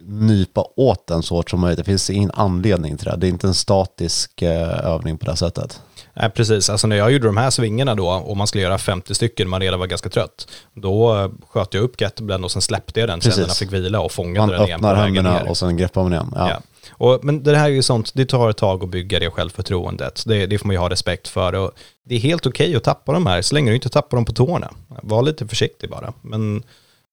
nypa 0.03 0.65
åt 0.75 1.07
den 1.07 1.23
så 1.23 1.35
hårt 1.35 1.49
som 1.49 1.59
möjligt. 1.59 1.77
Det 1.77 1.83
finns 1.83 2.09
ingen 2.09 2.31
anledning 2.33 2.97
till 2.97 3.05
det. 3.05 3.15
Det 3.17 3.27
är 3.27 3.29
inte 3.29 3.47
en 3.47 3.53
statisk 3.53 4.41
eh, 4.41 4.85
övning 4.85 5.17
på 5.17 5.25
det 5.25 5.35
sättet. 5.35 5.81
Nej, 6.13 6.29
precis. 6.29 6.69
Alltså 6.69 6.87
när 6.87 6.95
jag 6.95 7.11
gjorde 7.11 7.25
de 7.25 7.37
här 7.37 7.49
svingarna 7.49 7.95
då, 7.95 8.09
och 8.09 8.37
man 8.37 8.47
skulle 8.47 8.63
göra 8.63 8.77
50 8.77 9.15
stycken, 9.15 9.49
man 9.49 9.61
redan 9.61 9.79
var 9.79 9.87
ganska 9.87 10.09
trött, 10.09 10.47
då 10.73 11.15
eh, 11.15 11.29
sköt 11.49 11.73
jag 11.73 11.83
upp 11.83 11.99
kettlebellen 11.99 12.43
och 12.43 12.51
sen 12.51 12.61
släppte 12.61 12.99
jag 12.99 13.09
den, 13.09 13.21
så 13.21 13.29
händerna 13.29 13.53
fick 13.53 13.73
vila 13.73 13.99
och 13.99 14.11
fångade 14.11 14.47
man 14.47 14.49
den 14.49 14.67
igen. 14.67 14.81
Man 14.81 14.91
öppnar 14.91 15.03
händerna 15.03 15.41
och 15.41 15.57
sen 15.57 15.77
greppar 15.77 16.03
man 16.03 16.13
igen. 16.13 16.33
Ja. 16.35 16.49
ja. 16.49 16.61
Och, 16.91 17.19
men 17.23 17.43
det 17.43 17.57
här 17.57 17.69
är 17.69 17.73
ju 17.73 17.81
sånt, 17.81 18.11
det 18.13 18.25
tar 18.25 18.49
ett 18.49 18.57
tag 18.57 18.83
att 18.83 18.89
bygga 18.89 19.19
det 19.19 19.29
självförtroendet. 19.29 20.23
Det, 20.25 20.45
det 20.45 20.57
får 20.57 20.67
man 20.67 20.73
ju 20.73 20.79
ha 20.79 20.89
respekt 20.89 21.27
för. 21.27 21.55
Och 21.55 21.71
det 22.05 22.15
är 22.15 22.19
helt 22.19 22.45
okej 22.45 22.65
okay 22.65 22.75
att 22.75 22.83
tappa 22.83 23.13
de 23.13 23.25
här, 23.25 23.41
så 23.41 23.55
länge 23.55 23.71
du 23.71 23.75
inte 23.75 23.89
tappar 23.89 24.17
dem 24.17 24.25
på 24.25 24.33
tårna. 24.33 24.73
Var 24.87 25.21
lite 25.21 25.47
försiktig 25.47 25.89
bara. 25.89 26.13
Men 26.21 26.63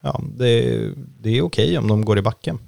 ja, 0.02 0.21
det, 0.37 0.80
det 1.21 1.30
är 1.38 1.42
okej 1.42 1.64
okay 1.64 1.78
om 1.78 1.88
de 1.88 2.04
går 2.04 2.18
i 2.18 2.23
backen. 2.23 2.59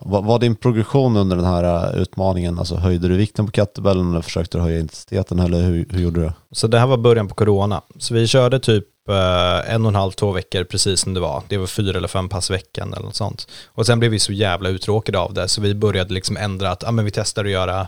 Vad 0.00 0.24
var 0.24 0.38
din 0.38 0.56
progression 0.56 1.16
under 1.16 1.36
den 1.36 1.44
här 1.44 1.94
eh, 1.94 2.00
utmaningen? 2.00 2.58
Alltså 2.58 2.76
höjde 2.76 3.08
du 3.08 3.16
vikten 3.16 3.46
på 3.46 3.52
kettlebellen 3.52 4.10
eller 4.10 4.22
försökte 4.22 4.58
du 4.58 4.62
höja 4.62 4.80
intensiteten 4.80 5.38
eller 5.38 5.60
hur, 5.62 5.86
hur 5.90 6.00
gjorde 6.00 6.20
du? 6.20 6.32
Så 6.52 6.66
det 6.66 6.78
här 6.78 6.86
var 6.86 6.96
början 6.96 7.28
på 7.28 7.34
corona. 7.34 7.82
Så 7.98 8.14
vi 8.14 8.26
körde 8.26 8.60
typ 8.60 8.84
eh, 9.08 9.74
en 9.74 9.84
och 9.84 9.88
en 9.88 9.94
halv, 9.94 10.10
två 10.10 10.32
veckor 10.32 10.64
precis 10.64 11.00
som 11.00 11.14
det 11.14 11.20
var. 11.20 11.42
Det 11.48 11.56
var 11.56 11.66
fyra 11.66 11.98
eller 11.98 12.08
fem 12.08 12.28
pass 12.28 12.50
veckan 12.50 12.92
eller 12.92 13.04
något 13.04 13.16
sånt. 13.16 13.48
Och 13.66 13.86
sen 13.86 13.98
blev 13.98 14.10
vi 14.10 14.18
så 14.18 14.32
jävla 14.32 14.68
uttråkade 14.68 15.18
av 15.18 15.34
det 15.34 15.48
så 15.48 15.60
vi 15.60 15.74
började 15.74 16.14
liksom 16.14 16.36
ändra 16.36 16.70
att 16.70 16.84
ah, 16.84 16.90
men 16.90 17.04
vi 17.04 17.10
testar 17.10 17.44
att 17.44 17.50
göra 17.50 17.86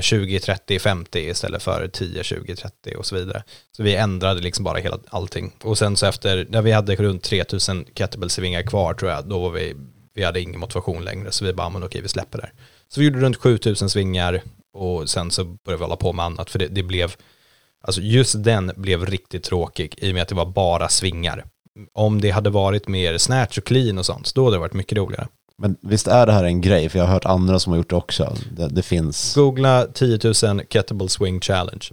20, 0.00 0.40
30, 0.40 0.78
50 0.78 1.18
istället 1.18 1.62
för 1.62 1.88
10, 1.88 2.24
20, 2.24 2.56
30 2.56 2.94
och 2.96 3.06
så 3.06 3.14
vidare. 3.16 3.42
Så 3.76 3.82
vi 3.82 3.96
ändrade 3.96 4.40
liksom 4.40 4.64
bara 4.64 4.78
hela 4.78 4.98
allting. 5.08 5.52
Och 5.62 5.78
sen 5.78 5.96
så 5.96 6.06
efter, 6.06 6.46
när 6.50 6.62
vi 6.62 6.72
hade 6.72 6.96
runt 6.96 7.22
3000 7.22 7.84
kettlebellsvingar 7.94 8.62
kvar 8.62 8.94
tror 8.94 9.10
jag, 9.10 9.28
då 9.28 9.38
var 9.38 9.50
vi 9.50 9.74
vi 10.14 10.24
hade 10.24 10.40
ingen 10.40 10.60
motivation 10.60 11.04
längre 11.04 11.32
så 11.32 11.44
vi 11.44 11.52
bara, 11.52 11.68
men 11.68 11.82
okej 11.82 12.00
vi 12.00 12.08
släpper 12.08 12.38
det. 12.38 12.50
Så 12.88 13.00
vi 13.00 13.06
gjorde 13.06 13.20
runt 13.20 13.36
7000 13.36 13.90
svingar 13.90 14.42
och 14.74 15.10
sen 15.10 15.30
så 15.30 15.44
började 15.44 15.78
vi 15.78 15.84
hålla 15.84 15.96
på 15.96 16.12
med 16.12 16.24
annat 16.24 16.50
för 16.50 16.58
det, 16.58 16.68
det 16.68 16.82
blev, 16.82 17.14
alltså 17.80 18.00
just 18.00 18.44
den 18.44 18.72
blev 18.76 19.06
riktigt 19.06 19.44
tråkig 19.44 19.94
i 19.98 20.10
och 20.10 20.14
med 20.14 20.22
att 20.22 20.28
det 20.28 20.34
var 20.34 20.46
bara 20.46 20.88
svingar. 20.88 21.44
Om 21.92 22.20
det 22.20 22.30
hade 22.30 22.50
varit 22.50 22.88
mer 22.88 23.18
snatch 23.18 23.58
och 23.58 23.64
clean 23.64 23.98
och 23.98 24.06
sånt, 24.06 24.34
då 24.34 24.44
hade 24.44 24.56
det 24.56 24.60
varit 24.60 24.72
mycket 24.72 24.98
roligare. 24.98 25.28
Men 25.58 25.76
visst 25.82 26.06
är 26.06 26.26
det 26.26 26.32
här 26.32 26.44
en 26.44 26.60
grej? 26.60 26.88
För 26.88 26.98
jag 26.98 27.06
har 27.06 27.12
hört 27.12 27.24
andra 27.24 27.58
som 27.58 27.72
har 27.72 27.76
gjort 27.78 27.90
det 27.90 27.96
också. 27.96 28.36
Det, 28.56 28.68
det 28.68 28.82
finns. 28.82 29.34
Googla 29.34 29.86
10 29.86 30.18
000 30.24 30.34
kettlebell 30.68 31.08
swing 31.08 31.40
challenge. 31.40 31.84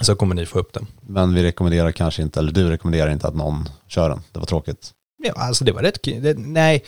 Så 0.00 0.16
kommer 0.16 0.34
ni 0.34 0.46
få 0.46 0.58
upp 0.58 0.72
den. 0.72 0.86
Men 1.00 1.34
vi 1.34 1.42
rekommenderar 1.42 1.92
kanske 1.92 2.22
inte, 2.22 2.40
eller 2.40 2.52
du 2.52 2.70
rekommenderar 2.70 3.10
inte 3.10 3.28
att 3.28 3.34
någon 3.34 3.68
kör 3.88 4.08
den. 4.08 4.20
Det 4.32 4.38
var 4.38 4.46
tråkigt. 4.46 4.92
Ja, 5.24 5.32
alltså 5.36 5.64
det 5.64 5.72
var 5.72 5.82
rätt 5.82 6.02
kul. 6.02 6.22
Det, 6.22 6.38
nej. 6.38 6.84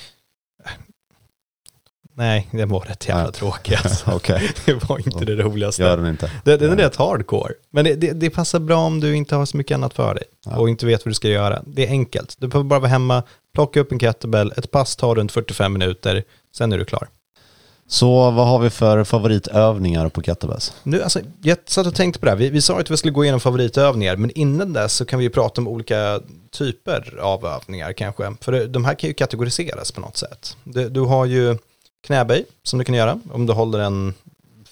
Nej, 2.19 2.49
det 2.53 2.65
var 2.65 2.81
rätt 2.81 3.09
jävla 3.09 3.23
Nej. 3.25 3.33
tråkigt. 3.33 3.85
Alltså. 3.85 4.11
Okej, 4.17 4.51
Det 4.65 4.89
var 4.89 4.99
inte 4.99 5.25
det 5.25 5.35
roligaste. 5.37 5.83
gör 5.83 5.97
den 5.97 6.07
inte. 6.07 6.31
Det, 6.45 6.57
den 6.57 6.73
är 6.73 6.77
rätt 6.77 6.97
hardcore. 6.97 7.53
Men 7.71 7.85
det, 7.85 7.95
det, 7.95 8.13
det 8.13 8.31
passar 8.31 8.59
bra 8.59 8.77
om 8.79 9.01
du 9.01 9.17
inte 9.17 9.37
har 9.37 9.47
så 9.47 9.57
mycket 9.57 9.75
annat 9.75 9.95
för 9.95 10.15
dig 10.15 10.25
Ja. 10.47 10.57
och 10.57 10.69
inte 10.69 10.87
vet 10.87 11.05
vad 11.05 11.11
du 11.11 11.15
ska 11.15 11.29
göra. 11.29 11.63
Det 11.67 11.87
är 11.87 11.91
enkelt. 11.91 12.37
Du 12.39 12.49
behöver 12.49 12.69
bara 12.69 12.81
vara 12.81 12.91
hemma, 12.91 13.23
plocka 13.55 13.81
upp 13.81 13.93
en 13.93 13.99
kettlebell, 13.99 14.53
ett 14.57 14.71
pass 14.71 14.97
tar 14.97 15.15
runt 15.15 15.33
45 15.33 15.73
minuter, 15.73 16.25
sen 16.57 16.73
är 16.73 16.79
du 16.79 16.85
klar. 16.85 17.09
Så 17.89 18.31
vad 18.31 18.47
har 18.47 18.59
vi 18.59 18.71
för 18.71 19.05
favoritövningar 19.05 20.09
på 20.09 20.23
kettlebells? 20.23 20.75
Nu, 20.83 21.03
alltså, 21.03 21.21
jag 21.43 21.59
satt 21.67 21.87
och 21.87 21.95
tänkte 21.95 22.21
på 22.21 22.27
det 22.27 22.31
här. 22.31 22.39
Vi, 22.39 22.51
vi 22.51 22.61
sa 22.61 22.81
att 22.81 22.91
vi 22.91 22.97
skulle 22.97 23.13
gå 23.13 23.25
igenom 23.25 23.41
favoritövningar, 23.41 24.17
men 24.17 24.31
innan 24.31 24.73
dess 24.73 24.93
så 24.93 25.05
kan 25.05 25.19
vi 25.19 25.25
ju 25.25 25.31
prata 25.31 25.61
om 25.61 25.69
olika 25.69 26.21
typer 26.51 27.19
av 27.21 27.47
övningar 27.47 27.93
kanske. 27.93 28.35
För 28.41 28.67
de 28.67 28.85
här 28.85 28.95
kan 28.95 29.09
ju 29.09 29.15
kategoriseras 29.15 29.93
på 29.93 30.01
något 30.01 30.17
sätt. 30.17 30.57
Du, 30.65 30.89
du 30.89 31.01
har 31.01 31.25
ju 31.25 31.59
knäböj 32.07 32.45
som 32.63 32.79
du 32.79 32.85
kan 32.85 32.95
göra 32.95 33.21
om 33.33 33.47
du 33.47 33.53
håller 33.53 33.79
den 33.79 34.15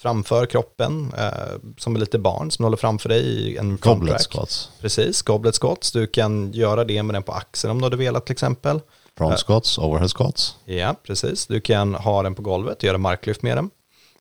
framför 0.05 0.47
kroppen, 0.47 1.13
eh, 1.19 1.31
som 1.79 1.97
är 1.97 2.01
lite 2.01 2.19
barn 2.19 2.51
som 2.51 2.63
du 2.63 2.67
håller 2.67 2.77
framför 2.77 3.09
dig 3.09 3.23
i 3.23 3.57
en 3.57 3.77
Goblet 3.77 4.23
squats, 4.23 4.71
Precis, 4.81 5.23
goblet 5.23 5.55
squats. 5.55 5.93
Du 5.93 6.07
kan 6.07 6.53
göra 6.53 6.85
det 6.85 7.03
med 7.03 7.15
den 7.15 7.23
på 7.23 7.33
axeln 7.33 7.71
om 7.71 7.79
du 7.79 7.85
hade 7.85 7.97
velat 7.97 8.27
till 8.27 8.33
exempel. 8.33 8.81
Front 9.19 9.39
squats, 9.39 9.79
overhead 9.79 10.09
squats. 10.09 10.55
Ja, 10.65 10.95
precis. 11.07 11.47
Du 11.47 11.61
kan 11.61 11.95
ha 11.95 12.23
den 12.23 12.35
på 12.35 12.43
golvet 12.43 12.77
och 12.79 12.85
göra 12.85 12.99
marklyft 12.99 13.43
med 13.43 13.57
den. 13.57 13.71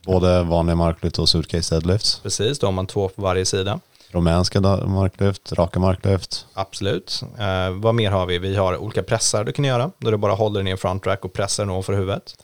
Både 0.05 0.43
vanliga 0.43 0.75
marklyft 0.75 1.19
och 1.19 1.29
suitcase 1.29 1.75
deadlifts. 1.75 2.19
Precis, 2.23 2.59
då 2.59 2.67
har 2.67 2.71
man 2.71 2.87
två 2.87 3.09
på 3.09 3.21
varje 3.21 3.45
sida. 3.45 3.79
Rumänska 4.11 4.59
da- 4.59 4.85
marklyft, 4.87 5.53
raka 5.53 5.79
marklyft. 5.79 6.45
Absolut. 6.53 7.21
Eh, 7.39 7.69
vad 7.69 7.95
mer 7.95 8.11
har 8.11 8.25
vi? 8.25 8.37
Vi 8.39 8.55
har 8.55 8.77
olika 8.77 9.03
pressar 9.03 9.43
du 9.43 9.51
kan 9.51 9.65
göra. 9.65 9.91
Där 9.97 10.11
du 10.11 10.17
bara 10.17 10.33
håller 10.33 10.67
en 10.67 10.77
front 10.77 11.07
rack 11.07 11.25
och 11.25 11.33
pressar 11.33 11.63
den 11.63 11.69
ovanför 11.71 11.93
huvudet. 11.93 12.35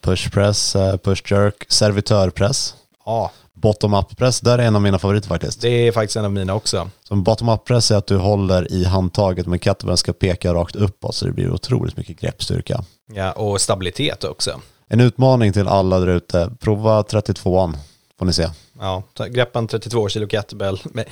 Push 0.00 0.30
press, 0.30 0.76
eh, 0.76 0.96
push 0.96 1.32
jerk, 1.32 1.64
servitörpress. 1.68 2.74
Ja, 3.04 3.30
Bottom 3.56 3.94
up 3.94 4.16
press, 4.16 4.40
där 4.40 4.58
är 4.58 4.62
en 4.62 4.76
av 4.76 4.82
mina 4.82 4.98
favoriter 4.98 5.28
faktiskt. 5.28 5.60
det 5.60 5.68
är 5.68 5.92
faktiskt 5.92 6.16
en 6.16 6.24
av 6.24 6.32
mina 6.32 6.54
också. 6.54 6.90
Så 7.08 7.14
en 7.14 7.22
bottom 7.22 7.48
up 7.48 7.64
press 7.64 7.90
är 7.90 7.96
att 7.96 8.06
du 8.06 8.16
håller 8.16 8.72
i 8.72 8.84
handtaget 8.84 9.46
men 9.46 9.58
kettlebellen 9.58 9.96
ska 9.96 10.12
peka 10.12 10.54
rakt 10.54 10.76
uppåt 10.76 11.14
så 11.14 11.24
det 11.24 11.32
blir 11.32 11.50
otroligt 11.50 11.96
mycket 11.96 12.20
greppstyrka. 12.20 12.84
Ja, 13.12 13.32
och 13.32 13.60
stabilitet 13.60 14.24
också. 14.24 14.60
En 14.88 15.00
utmaning 15.00 15.52
till 15.52 15.68
alla 15.68 15.98
där 15.98 16.06
ute, 16.06 16.50
prova 16.60 17.02
32an 17.02 17.76
får 18.18 18.26
ni 18.26 18.32
se. 18.32 18.48
Ja, 18.80 19.02
greppa 19.30 19.58
en 19.58 19.68
32 19.68 20.08
kilo 20.08 20.28
kettlebell. 20.28 20.80
Men 20.84 21.04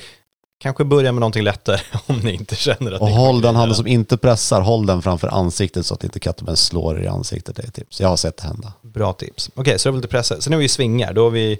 kanske 0.60 0.84
börja 0.84 1.12
med 1.12 1.20
någonting 1.20 1.42
lättare 1.42 1.80
om 2.06 2.18
ni 2.18 2.32
inte 2.32 2.56
känner 2.56 2.92
att 2.92 3.00
Och 3.00 3.08
ni 3.08 3.14
håll 3.14 3.40
den 3.40 3.56
handen 3.56 3.76
som 3.76 3.86
inte 3.86 4.16
pressar, 4.16 4.60
håll 4.60 4.86
den 4.86 5.02
framför 5.02 5.28
ansiktet 5.28 5.86
så 5.86 5.94
att 5.94 6.04
inte 6.04 6.20
kettlebellen 6.20 6.56
slår 6.56 6.98
er 6.98 7.04
i 7.04 7.08
ansiktet. 7.08 7.56
Det 7.56 7.62
är 7.62 7.66
ett 7.66 7.74
tips. 7.74 8.00
Jag 8.00 8.08
har 8.08 8.16
sett 8.16 8.36
det 8.36 8.46
hända. 8.46 8.72
Bra 8.82 9.12
tips. 9.12 9.50
Okej, 9.54 9.78
så 9.78 9.88
det 9.88 9.90
var 9.90 9.96
lite 9.96 10.08
pressar. 10.08 10.40
Sen 10.40 10.52
har 10.52 10.60
vi 10.60 10.68
svingar. 10.68 11.12
Då 11.12 11.24
har 11.24 11.30
vi 11.30 11.58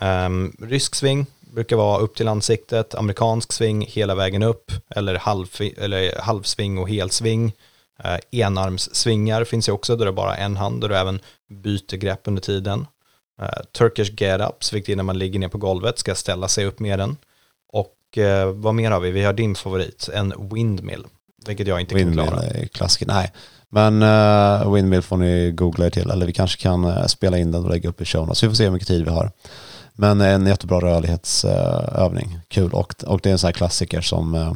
um, 0.00 0.56
rysk 0.60 0.94
sving, 0.94 1.26
brukar 1.40 1.76
vara 1.76 1.98
upp 1.98 2.16
till 2.16 2.28
ansiktet, 2.28 2.94
amerikansk 2.94 3.52
sving 3.52 3.86
hela 3.88 4.14
vägen 4.14 4.42
upp, 4.42 4.72
eller, 4.90 5.14
halv, 5.14 5.46
eller 5.76 6.20
halvsving 6.20 6.78
och 6.78 6.88
helsving. 6.88 7.52
Uh, 8.04 8.18
enarmssvingar 8.30 9.44
finns 9.44 9.68
ju 9.68 9.72
också, 9.72 9.96
där 9.96 10.04
det 10.04 10.10
är 10.10 10.12
bara 10.12 10.36
en 10.36 10.56
hand, 10.56 10.80
där 10.80 10.88
du 10.88 10.96
även 10.96 11.20
byter 11.50 11.96
grepp 11.96 12.20
under 12.24 12.42
tiden. 12.42 12.86
Uh, 13.42 13.62
Turkish 13.78 14.10
get-ups, 14.10 14.74
vilket 14.74 14.92
är 14.92 14.96
när 14.96 15.02
man 15.02 15.18
ligger 15.18 15.38
ner 15.38 15.48
på 15.48 15.58
golvet, 15.58 15.98
ska 15.98 16.14
ställa 16.14 16.48
sig 16.48 16.66
upp 16.66 16.80
med 16.80 16.98
den. 16.98 17.16
Och 17.72 18.18
eh, 18.18 18.52
vad 18.52 18.74
mer 18.74 18.90
har 18.90 19.00
vi? 19.00 19.10
Vi 19.10 19.24
har 19.24 19.32
din 19.32 19.54
favorit, 19.54 20.08
en 20.14 20.34
windmill, 20.52 21.06
vilket 21.46 21.66
jag 21.66 21.80
inte 21.80 21.94
kan 21.94 21.98
Windmill 21.98 22.28
klara. 22.28 22.42
är 22.42 22.66
klassiker. 22.66 23.06
Nej, 23.06 23.32
men 23.68 24.02
uh, 24.02 24.74
Windmill 24.74 25.02
får 25.02 25.16
ni 25.16 25.52
googla 25.52 25.86
er 25.86 25.90
till. 25.90 26.10
Eller 26.10 26.26
vi 26.26 26.32
kanske 26.32 26.62
kan 26.62 26.84
eh, 26.84 27.06
spela 27.06 27.38
in 27.38 27.52
den 27.52 27.64
och 27.64 27.70
lägga 27.70 27.88
upp 27.88 28.00
i 28.00 28.04
show 28.04 28.26
notes. 28.26 28.38
Så 28.38 28.46
vi 28.46 28.50
får 28.50 28.56
se 28.56 28.64
hur 28.64 28.70
mycket 28.70 28.88
tid 28.88 29.04
vi 29.04 29.10
har. 29.10 29.30
Men 29.94 30.20
en 30.20 30.46
jättebra 30.46 30.80
rörlighetsövning. 30.80 32.38
Kul. 32.48 32.72
Och, 32.72 33.04
och 33.04 33.20
det 33.22 33.28
är 33.28 33.32
en 33.32 33.38
sån 33.38 33.48
här 33.48 33.52
klassiker 33.52 34.00
som 34.00 34.34
eh, 34.34 34.52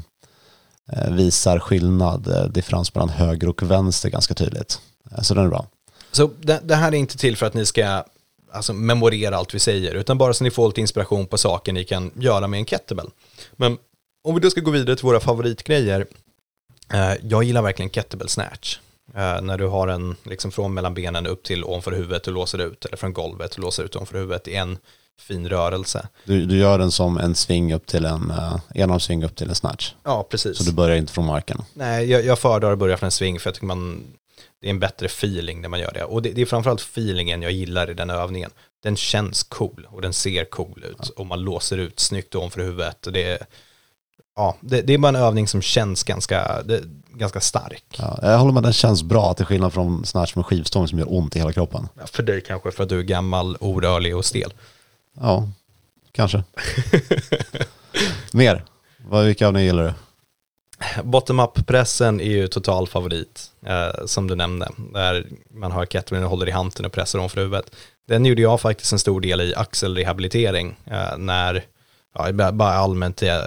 visar 1.10 1.58
skillnad, 1.58 2.28
eh, 2.28 2.44
differens 2.44 2.94
mellan 2.94 3.08
höger 3.08 3.48
och 3.48 3.62
vänster 3.62 4.10
ganska 4.10 4.34
tydligt. 4.34 4.80
Eh, 5.12 5.22
så 5.22 5.34
den 5.34 5.44
är 5.44 5.48
bra. 5.48 5.66
Så 6.12 6.30
det, 6.40 6.60
det 6.64 6.74
här 6.74 6.88
är 6.92 6.96
inte 6.96 7.18
till 7.18 7.36
för 7.36 7.46
att 7.46 7.54
ni 7.54 7.66
ska 7.66 8.04
alltså, 8.52 8.72
memorera 8.72 9.36
allt 9.36 9.54
vi 9.54 9.58
säger, 9.58 9.94
utan 9.94 10.18
bara 10.18 10.34
så 10.34 10.44
ni 10.44 10.50
får 10.50 10.68
lite 10.68 10.80
inspiration 10.80 11.26
på 11.26 11.38
saker 11.38 11.72
ni 11.72 11.84
kan 11.84 12.10
göra 12.14 12.48
med 12.48 12.58
en 12.58 12.66
kettlebell. 12.66 13.10
Men 13.52 13.78
om 14.24 14.34
vi 14.34 14.40
då 14.40 14.50
ska 14.50 14.60
gå 14.60 14.70
vidare 14.70 14.96
till 14.96 15.06
våra 15.06 15.20
favoritgrejer, 15.20 16.06
eh, 16.92 17.12
jag 17.22 17.44
gillar 17.44 17.62
verkligen 17.62 17.90
kettlebell 17.90 18.28
snatch. 18.28 18.78
Eh, 19.14 19.42
när 19.42 19.58
du 19.58 19.66
har 19.66 19.88
en 19.88 20.16
liksom 20.22 20.50
från 20.50 20.74
mellan 20.74 20.94
benen 20.94 21.26
upp 21.26 21.42
till 21.42 21.64
ovanför 21.64 21.92
huvudet 21.92 22.26
och 22.26 22.32
låser 22.32 22.58
ut, 22.58 22.84
eller 22.84 22.96
från 22.96 23.12
golvet 23.12 23.54
och 23.54 23.58
låser 23.58 23.84
ut 23.84 23.96
ovanför 23.96 24.18
huvudet 24.18 24.48
i 24.48 24.54
en 24.54 24.78
fin 25.20 25.48
rörelse. 25.48 26.08
Du, 26.24 26.46
du 26.46 26.58
gör 26.58 26.78
den 26.78 26.90
som 26.90 27.18
en 27.18 27.34
sving 27.34 27.74
upp 27.74 27.86
till 27.86 28.04
en, 28.04 28.30
uh, 28.30 28.58
enarmsving 28.74 29.24
upp 29.24 29.36
till 29.36 29.48
en 29.48 29.54
snatch. 29.54 29.92
Ja, 30.04 30.26
precis. 30.30 30.58
Så 30.58 30.64
du 30.64 30.72
börjar 30.72 30.96
inte 30.96 31.12
från 31.12 31.26
marken. 31.26 31.62
Nej, 31.74 32.10
jag, 32.10 32.24
jag 32.24 32.38
föredrar 32.38 32.72
att 32.72 32.78
börja 32.78 32.96
från 32.96 33.06
en 33.06 33.10
sving 33.10 33.40
för 33.40 33.48
jag 33.48 33.54
tycker 33.54 33.66
man, 33.66 34.04
det 34.60 34.66
är 34.66 34.70
en 34.70 34.80
bättre 34.80 35.06
feeling 35.06 35.60
när 35.60 35.68
man 35.68 35.80
gör 35.80 35.92
det. 35.92 36.04
Och 36.04 36.22
det, 36.22 36.30
det 36.32 36.42
är 36.42 36.46
framförallt 36.46 36.80
feelingen 36.80 37.42
jag 37.42 37.52
gillar 37.52 37.90
i 37.90 37.94
den 37.94 38.10
övningen. 38.10 38.50
Den 38.82 38.96
känns 38.96 39.42
cool 39.42 39.86
och 39.90 40.02
den 40.02 40.12
ser 40.12 40.44
cool 40.44 40.84
ut 40.90 41.08
och 41.08 41.26
man 41.26 41.40
låser 41.40 41.78
ut 41.78 42.00
snyggt 42.00 42.34
ovanför 42.34 42.60
huvudet. 42.60 43.06
Och 43.06 43.12
det, 43.12 43.38
ja, 44.36 44.56
det, 44.60 44.82
det 44.82 44.94
är 44.94 44.98
bara 44.98 45.08
en 45.08 45.16
övning 45.16 45.48
som 45.48 45.62
känns 45.62 46.04
ganska, 46.04 46.62
det, 46.62 46.82
ganska 47.14 47.40
stark. 47.40 47.84
Ja, 47.98 48.18
jag 48.22 48.38
håller 48.38 48.52
med, 48.52 48.62
den 48.62 48.72
känns 48.72 49.02
bra 49.02 49.34
till 49.34 49.46
skillnad 49.46 49.72
från 49.72 50.06
snatch 50.06 50.34
med 50.34 50.46
skivstång 50.46 50.88
som 50.88 50.98
gör 50.98 51.12
ont 51.12 51.36
i 51.36 51.38
hela 51.38 51.52
kroppen. 51.52 51.88
Ja, 51.94 52.06
För 52.06 52.22
dig 52.22 52.40
kanske 52.40 52.70
för 52.70 52.82
att 52.82 52.88
du 52.88 52.98
är 52.98 53.02
gammal, 53.02 53.56
orörlig 53.60 54.16
och 54.16 54.24
stel. 54.24 54.52
Ja, 55.20 55.48
kanske. 56.12 56.44
Mer? 58.32 58.64
Vilka 59.24 59.46
av 59.46 59.52
ni 59.52 59.64
gillar 59.64 59.84
du? 59.84 59.92
Bottom-up-pressen 61.02 62.20
är 62.20 62.30
ju 62.30 62.48
total 62.48 62.88
favorit, 62.88 63.50
eh, 63.66 64.06
som 64.06 64.26
du 64.26 64.34
nämnde. 64.34 64.68
Där 64.92 65.26
man 65.50 65.72
har 65.72 65.86
kettlebellen 65.86 66.24
och 66.24 66.30
håller 66.30 66.48
i 66.48 66.50
handen 66.50 66.86
och 66.86 66.92
pressar 66.92 67.18
om 67.18 67.28
för 67.30 67.40
huvudet. 67.40 67.76
Den 68.08 68.24
gjorde 68.26 68.42
jag 68.42 68.60
faktiskt 68.60 68.92
en 68.92 68.98
stor 68.98 69.20
del 69.20 69.40
i 69.40 69.54
axelrehabilitering. 69.54 70.76
Eh, 70.84 71.18
när, 71.18 71.64
ja, 72.14 72.32
bara- 72.52 72.72
allmänt 72.74 73.22
i, 73.22 73.40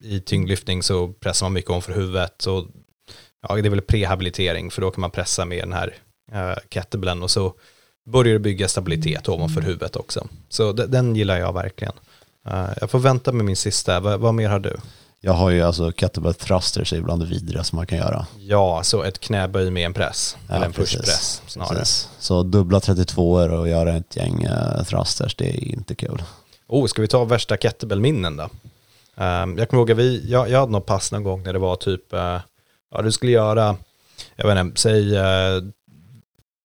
i 0.00 0.20
tyngdlyftning 0.20 0.82
så 0.82 1.08
pressar 1.12 1.46
man 1.46 1.52
mycket 1.52 1.70
om 1.70 1.82
för 1.82 1.92
huvudet. 1.92 2.46
Och, 2.46 2.66
ja, 3.48 3.54
det 3.54 3.68
är 3.68 3.70
väl 3.70 3.80
prehabilitering, 3.80 4.70
för 4.70 4.82
då 4.82 4.90
kan 4.90 5.00
man 5.00 5.10
pressa 5.10 5.44
med 5.44 5.62
den 5.62 5.72
här 5.72 5.94
eh, 6.32 6.58
kettlebellen 6.68 7.22
och 7.22 7.30
så 7.30 7.54
börjar 8.06 8.38
bygga 8.38 8.68
stabilitet 8.68 9.28
ovanför 9.28 9.60
huvudet 9.60 9.96
också. 9.96 10.26
Så 10.48 10.72
de, 10.72 10.86
den 10.86 11.16
gillar 11.16 11.38
jag 11.38 11.52
verkligen. 11.52 11.92
Eh, 12.48 12.68
jag 12.80 12.90
får 12.90 12.98
vänta 12.98 13.32
med 13.32 13.44
min 13.44 13.56
sista, 13.56 14.00
vad, 14.00 14.20
vad 14.20 14.34
mer 14.34 14.48
har 14.48 14.58
du? 14.58 14.76
Jag 15.20 15.32
har 15.32 15.50
ju 15.50 15.62
alltså 15.62 15.92
kettlebell 15.92 16.34
thrusters 16.34 16.92
är 16.92 17.00
bland 17.00 17.22
det 17.22 17.26
vidrigaste 17.26 17.76
man 17.76 17.86
kan 17.86 17.98
göra. 17.98 18.26
Ja, 18.38 18.82
så 18.82 19.02
ett 19.02 19.18
knäböj 19.18 19.70
med 19.70 19.86
en 19.86 19.94
press. 19.94 20.36
Ja, 20.48 20.54
eller 20.54 20.66
en 20.66 20.72
precis. 20.72 20.96
pushpress 20.96 21.42
snarare. 21.46 21.78
Precis. 21.78 22.08
Så 22.18 22.42
dubbla 22.42 22.80
32 22.80 23.32
och 23.32 23.68
göra 23.68 23.96
ett 23.96 24.16
gäng 24.16 24.46
uh, 24.46 24.84
thrusters, 24.84 25.34
det 25.34 25.48
är 25.48 25.64
inte 25.64 25.94
kul. 25.94 26.22
Oh, 26.68 26.86
ska 26.86 27.02
vi 27.02 27.08
ta 27.08 27.24
värsta 27.24 27.56
kettlebellminnen 27.56 28.36
då? 28.36 28.48
Ehm, 29.16 29.58
jag 29.58 29.68
kommer 29.68 29.80
ihåg 29.80 29.90
att 29.90 29.98
vi, 29.98 30.30
jag, 30.30 30.50
jag 30.50 30.60
hade 30.60 30.72
något 30.72 30.86
pass 30.86 31.12
någon 31.12 31.22
gång 31.22 31.42
när 31.42 31.52
det 31.52 31.58
var 31.58 31.76
typ, 31.76 32.12
eh, 32.12 32.40
ja 32.90 33.02
du 33.02 33.12
skulle 33.12 33.32
göra, 33.32 33.76
jag 34.36 34.46
vet 34.46 34.58
inte, 34.58 34.80
säg 34.80 35.16
eh, 35.16 35.62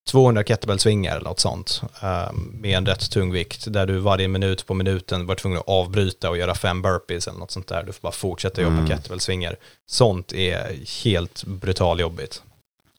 200 0.08 0.44
kettlebellsvingar 0.44 1.12
eller 1.16 1.26
något 1.30 1.40
sånt 1.40 1.82
ehm, 2.02 2.36
med 2.62 2.78
en 2.78 2.86
rätt 2.86 3.12
tung 3.12 3.32
vikt 3.32 3.74
där 3.74 3.86
du 3.88 3.98
varje 3.98 4.28
minut 4.28 4.66
på 4.68 4.74
minuten 4.74 5.26
var 5.26 5.36
tvungen 5.36 5.60
att 5.60 5.68
avbryta 5.68 6.30
och 6.30 6.38
göra 6.38 6.56
fem 6.56 6.82
burpees 6.82 7.28
eller 7.28 7.40
något 7.40 7.52
sånt 7.52 7.68
där. 7.68 7.84
Du 7.84 7.94
får 7.94 8.02
bara 8.02 8.12
fortsätta 8.12 8.62
jobba 8.62 8.76
Mm. 8.76 8.88
kettlebellsvingar. 8.88 9.56
Sånt 9.88 10.34
är 10.34 10.86
helt 11.04 11.44
brutal 11.44 12.00
jobbigt. 12.00 12.42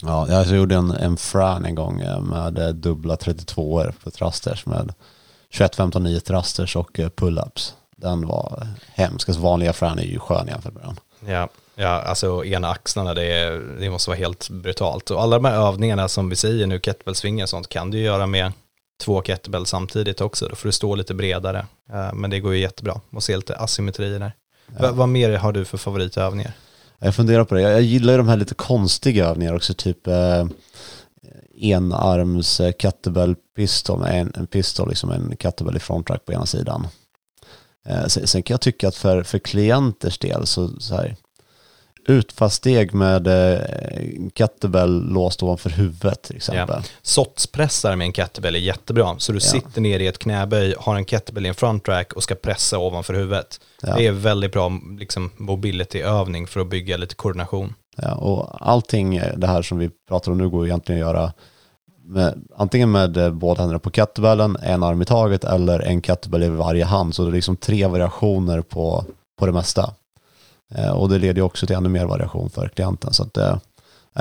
Ja, 0.03 0.27
jag 0.29 0.47
gjorde 0.57 0.75
en, 0.75 0.91
en 0.91 1.17
fran 1.17 1.65
en 1.65 1.75
gång 1.75 2.01
eh, 2.01 2.21
med 2.21 2.75
dubbla 2.75 3.17
32 3.17 3.85
på 4.05 4.11
thrusters 4.11 4.67
med 4.67 4.95
21, 5.51 5.77
15, 5.77 6.03
9 6.03 6.21
thrusters 6.21 6.77
och 6.77 7.01
eh, 7.01 7.09
pull-ups. 7.09 7.73
Den 7.97 8.27
var 8.27 8.67
hemsk. 8.95 9.29
Alltså 9.29 9.43
vanliga 9.43 9.73
fran 9.73 9.99
är 9.99 10.03
ju 10.03 10.19
skön 10.19 10.47
jämfört 10.49 10.75
med 10.75 10.83
den. 10.83 10.97
Ja, 11.33 11.49
ja 11.75 11.89
alltså 11.89 12.45
ena 12.45 12.69
axlarna, 12.69 13.15
det, 13.15 13.61
det 13.81 13.91
måste 13.91 14.11
vara 14.11 14.19
helt 14.19 14.49
brutalt. 14.51 15.11
Och 15.11 15.23
alla 15.23 15.37
de 15.37 15.45
här 15.45 15.69
övningarna 15.69 16.09
som 16.09 16.29
vi 16.29 16.37
säger 16.37 16.67
nu, 16.67 16.81
kettlebellsvingar 16.81 17.45
och 17.45 17.49
sånt, 17.49 17.69
kan 17.69 17.91
du 17.91 17.99
göra 17.99 18.27
med 18.27 18.53
två 19.03 19.23
kettlebell 19.23 19.67
samtidigt 19.67 20.21
också. 20.21 20.49
Då 20.49 20.57
får 20.57 20.69
du 20.69 20.73
stå 20.73 20.95
lite 20.95 21.15
bredare. 21.15 21.67
Eh, 21.93 22.15
Men 22.15 22.31
det 22.31 22.41
går 22.41 22.55
ju 22.55 22.61
jättebra 22.61 23.01
och 23.11 23.23
se 23.23 23.37
lite 23.37 23.57
asymmetri 23.57 24.19
där. 24.19 24.33
Va, 24.67 24.93
vad 24.93 25.09
mer 25.09 25.33
har 25.33 25.53
du 25.53 25.65
för 25.65 25.79
favoritövningar? 25.79 26.53
Jag 26.99 27.15
funderar 27.15 27.45
på 27.45 27.55
det. 27.55 27.61
Jag, 27.61 27.83
gillar 27.83 28.13
ju 28.13 28.17
de 28.17 28.29
här 28.29 28.37
lite 28.37 28.55
konstiga 28.55 29.27
övningarna 29.27 29.57
också, 29.57 29.75
typ 29.75 30.07
eh, 30.07 30.47
enarms 31.55 32.61
eh, 32.61 32.73
kettlebell 32.73 33.37
pistol 33.57 34.05
en, 34.05 34.33
en 34.35 34.47
pistol, 34.47 34.89
liksom 34.89 35.11
en 35.11 35.37
kettlebell 35.37 35.77
i 35.77 35.81
frontrack 35.81 36.25
på 36.25 36.33
ena 36.33 36.47
sidan. 36.47 36.87
Eh, 37.87 38.07
sen, 38.07 38.27
sen, 38.27 38.43
kan 38.43 38.55
jag 38.55 38.61
tycka 38.61 38.89
att 38.89 38.97
för, 38.97 39.23
för 39.23 39.39
klienters 39.39 40.19
del 40.19 40.47
så, 40.47 40.81
så 40.81 40.95
här, 40.95 41.17
utfallssteg 42.09 42.95
med 42.95 43.27
eh, 43.27 43.61
kettlebell 44.35 45.13
låst 45.13 45.43
ovanför 45.43 45.71
huvudet 45.71 46.23
till 46.23 46.37
exempel. 46.37 46.81
Ja. 46.83 46.89
Sotspressar 47.03 47.97
med 47.97 48.05
en 48.05 48.13
kettlebell 48.13 48.55
är 48.55 48.59
jättebra. 48.59 49.15
Så 49.19 49.33
du 49.33 49.37
ja. 49.37 49.41
sitter 49.41 49.81
ner 49.81 50.01
i 50.01 50.07
ett 50.07 50.19
knäböj, 50.19 50.75
har 50.79 50.97
en 50.97 51.05
kettlebell 51.05 51.47
i 51.47 51.49
en 51.49 51.55
front 51.55 51.89
rack 51.89 52.13
och 52.13 52.23
ska 52.23 52.35
pressa 52.35 52.79
ovanför 52.79 53.15
huvudet. 53.15 53.61
Ja. 53.83 53.97
Det 53.97 54.07
är 54.07 54.13
väldigt 54.13 54.53
bra 54.53 54.73
liksom, 54.99 55.31
mobility-övning 55.37 56.47
för 56.47 56.61
att 56.61 56.71
bygga 56.71 56.97
lite 56.97 57.15
koordination. 57.15 57.75
Ja, 57.97 58.15
och 58.15 58.71
allting 58.71 59.23
det 59.37 59.47
här 59.47 59.63
som 59.63 59.79
vi 59.79 59.91
pratar 60.09 60.33
om 60.33 60.39
nu 60.39 60.49
går 60.49 60.67
egentligen 60.67 61.03
att 61.03 61.09
göra 61.09 61.33
med, 62.05 62.45
antingen 62.57 62.91
med 62.91 63.17
eh, 63.17 63.31
båda 63.31 63.61
händerna 63.61 63.79
på 63.79 63.91
kettlebellen, 63.91 64.57
en 64.63 64.83
arm 64.83 65.03
i 65.03 65.05
taget 65.05 65.45
eller 65.45 65.81
en 65.81 66.03
kettlebell 66.03 66.43
i 66.43 66.49
varje 66.49 66.85
hand. 66.85 67.15
Så 67.15 67.23
det 67.23 67.31
är 67.31 67.33
liksom 67.33 67.57
tre 67.57 67.87
variationer 67.87 68.61
på, 68.61 69.05
på 69.39 69.47
det 69.47 69.53
mesta. 69.53 69.95
Eh, 70.75 70.91
och 70.91 71.09
det 71.09 71.19
leder 71.19 71.35
ju 71.35 71.43
också 71.43 71.67
till 71.67 71.77
ännu 71.77 71.89
mer 71.89 72.07
variation 72.07 72.51
för 72.51 72.69
klienten. 72.69 73.13
Så 73.13 73.23
att, 73.23 73.37
eh, 73.37 73.57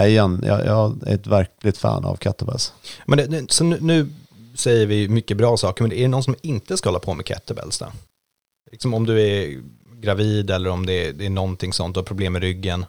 igen, 0.05 0.43
jag, 0.47 0.65
jag 0.65 1.07
är 1.07 1.15
ett 1.15 1.27
verkligt 1.27 1.77
fan 1.77 2.05
av 2.05 2.15
kettlebells. 2.15 2.73
Men 3.05 3.17
det, 3.17 3.51
så 3.51 3.63
nu, 3.63 3.77
nu, 3.81 4.09
säger 4.55 4.85
vi 4.85 5.09
mycket 5.09 5.37
bra 5.37 5.57
saker, 5.57 5.83
men 5.83 5.91
är 5.91 6.01
det 6.01 6.07
någon 6.07 6.23
som 6.23 6.35
inte 6.41 6.77
ska 6.77 6.89
hålla 6.89 6.99
på 6.99 7.13
med 7.13 7.25
kettlebells 7.25 7.79
då? 7.79 7.85
Liksom 8.71 8.93
om 8.93 9.05
du 9.05 9.21
är 9.21 9.61
gravid 10.01 10.51
eller 10.51 10.69
om 10.69 10.85
det 10.85 11.07
är, 11.07 11.13
det 11.13 11.25
är 11.25 11.29
någonting 11.29 11.73
sånt, 11.73 11.95
du 11.95 11.99
har 11.99 12.05
problem 12.05 12.33
med 12.33 12.41
ryggen? 12.41 12.85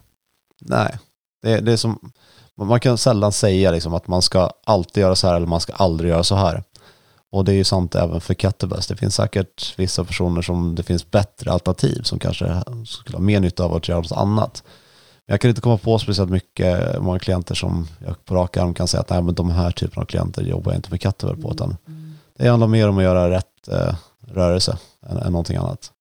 Nej, 0.60 0.98
det, 1.42 1.60
det 1.60 1.72
är 1.72 1.76
som, 1.76 2.12
man 2.54 2.80
kan 2.80 2.98
sällan 2.98 3.32
säga 3.32 3.70
liksom 3.70 3.94
att 3.94 4.08
man 4.08 4.22
ska 4.22 4.50
alltid 4.64 5.00
göra 5.00 5.16
så 5.16 5.26
här 5.26 5.36
eller 5.36 5.46
man 5.46 5.60
ska 5.60 5.72
aldrig 5.72 6.10
göra 6.10 6.24
så 6.24 6.34
här. 6.34 6.62
Och 7.32 7.44
det 7.44 7.52
är 7.52 7.56
ju 7.56 7.64
sant 7.64 7.94
även 7.94 8.20
för 8.20 8.34
kettlebells. 8.34 8.86
Det 8.86 8.96
finns 8.96 9.14
säkert 9.14 9.78
vissa 9.78 10.04
personer 10.04 10.42
som 10.42 10.74
det 10.74 10.82
finns 10.82 11.10
bättre 11.10 11.52
alternativ 11.52 12.02
som 12.02 12.18
kanske 12.18 12.62
skulle 12.86 13.16
ha 13.16 13.22
mer 13.22 13.40
nytta 13.40 13.64
av 13.64 13.74
att 13.74 13.88
göra 13.88 14.00
något 14.00 14.12
annat. 14.12 14.62
Men 15.26 15.32
jag 15.32 15.40
kan 15.40 15.48
inte 15.48 15.60
komma 15.60 15.78
på 15.78 15.98
speciellt 15.98 16.30
mycket, 16.30 17.02
många 17.02 17.18
klienter 17.18 17.54
som 17.54 17.88
jag 18.06 18.24
på 18.24 18.34
rak 18.34 18.56
arm 18.56 18.74
kan 18.74 18.88
säga 18.88 19.00
att 19.00 19.10
nej, 19.10 19.22
men 19.22 19.34
de 19.34 19.50
här 19.50 19.70
typerna 19.70 20.02
av 20.02 20.06
klienter 20.06 20.42
jobbar 20.42 20.72
jag 20.72 20.78
inte 20.78 20.90
med 20.90 21.02
kettlebell 21.02 21.42
på. 21.42 21.50
Utan 21.52 21.76
det 22.38 22.48
handlar 22.48 22.66
mer 22.66 22.88
om 22.88 22.98
att 22.98 23.04
göra 23.04 23.30
rätt 23.30 23.68
eh, 23.68 23.94
rörelse 24.26 24.78
än, 25.06 25.16
än 25.16 25.32
någonting 25.32 25.56
annat. 25.56 25.92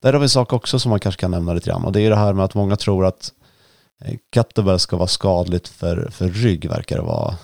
Där 0.00 0.12
har 0.12 0.20
vi 0.20 0.24
en 0.24 0.28
sak 0.28 0.52
också 0.52 0.78
som 0.78 0.90
man 0.90 1.00
kanske 1.00 1.20
kan 1.20 1.30
nämna 1.30 1.52
lite 1.52 1.70
grann 1.70 1.84
och 1.84 1.92
det 1.92 2.00
är 2.00 2.10
det 2.10 2.16
här 2.16 2.32
med 2.32 2.44
att 2.44 2.54
många 2.54 2.76
tror 2.76 3.06
att 3.06 3.32
eh, 4.04 4.14
kettlebell 4.34 4.78
ska 4.78 4.96
vara 4.96 5.08
skadligt 5.08 5.68
för, 5.68 6.10
för 6.10 6.28
rygg 6.28 6.68
verkar 6.68 6.96
det 6.96 7.02
vara 7.02 7.34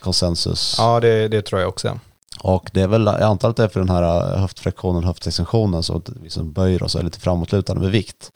konsensus. 0.00 0.74
Ja, 0.78 1.00
det, 1.00 1.28
det 1.28 1.42
tror 1.42 1.60
jag 1.60 1.68
också. 1.68 2.00
Och 2.40 2.70
det 2.72 2.80
är 2.80 2.88
väl, 2.88 3.06
jag 3.06 3.22
antar 3.22 3.50
att 3.50 3.56
det 3.56 3.64
är 3.64 3.68
för 3.68 3.80
den 3.80 3.88
här 3.88 4.02
äh, 4.02 4.40
höftfraktionen, 4.40 5.04
höftflexionen, 5.04 5.04
höftextensionen, 5.04 5.82
så 5.82 5.96
att 5.96 6.08
vi 6.08 6.22
liksom 6.22 6.52
böjer 6.52 6.82
oss 6.82 6.94
och 6.94 7.00
är 7.00 7.04
lite 7.04 7.20
framåtlutande 7.20 7.82
med 7.82 7.90
vikt. 7.90 8.32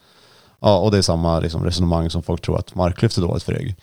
Ja, 0.61 0.79
och 0.79 0.91
det 0.91 0.99
är 0.99 1.03
samma 1.03 1.41
liksom, 1.41 1.65
resonemang 1.65 2.11
som 2.11 2.23
folk 2.23 2.43
tror 2.43 2.59
att 2.59 2.75
marklyft 2.75 3.17
är 3.17 3.23
dåligt 3.23 3.43
för 3.43 3.53
rygg. 3.53 3.77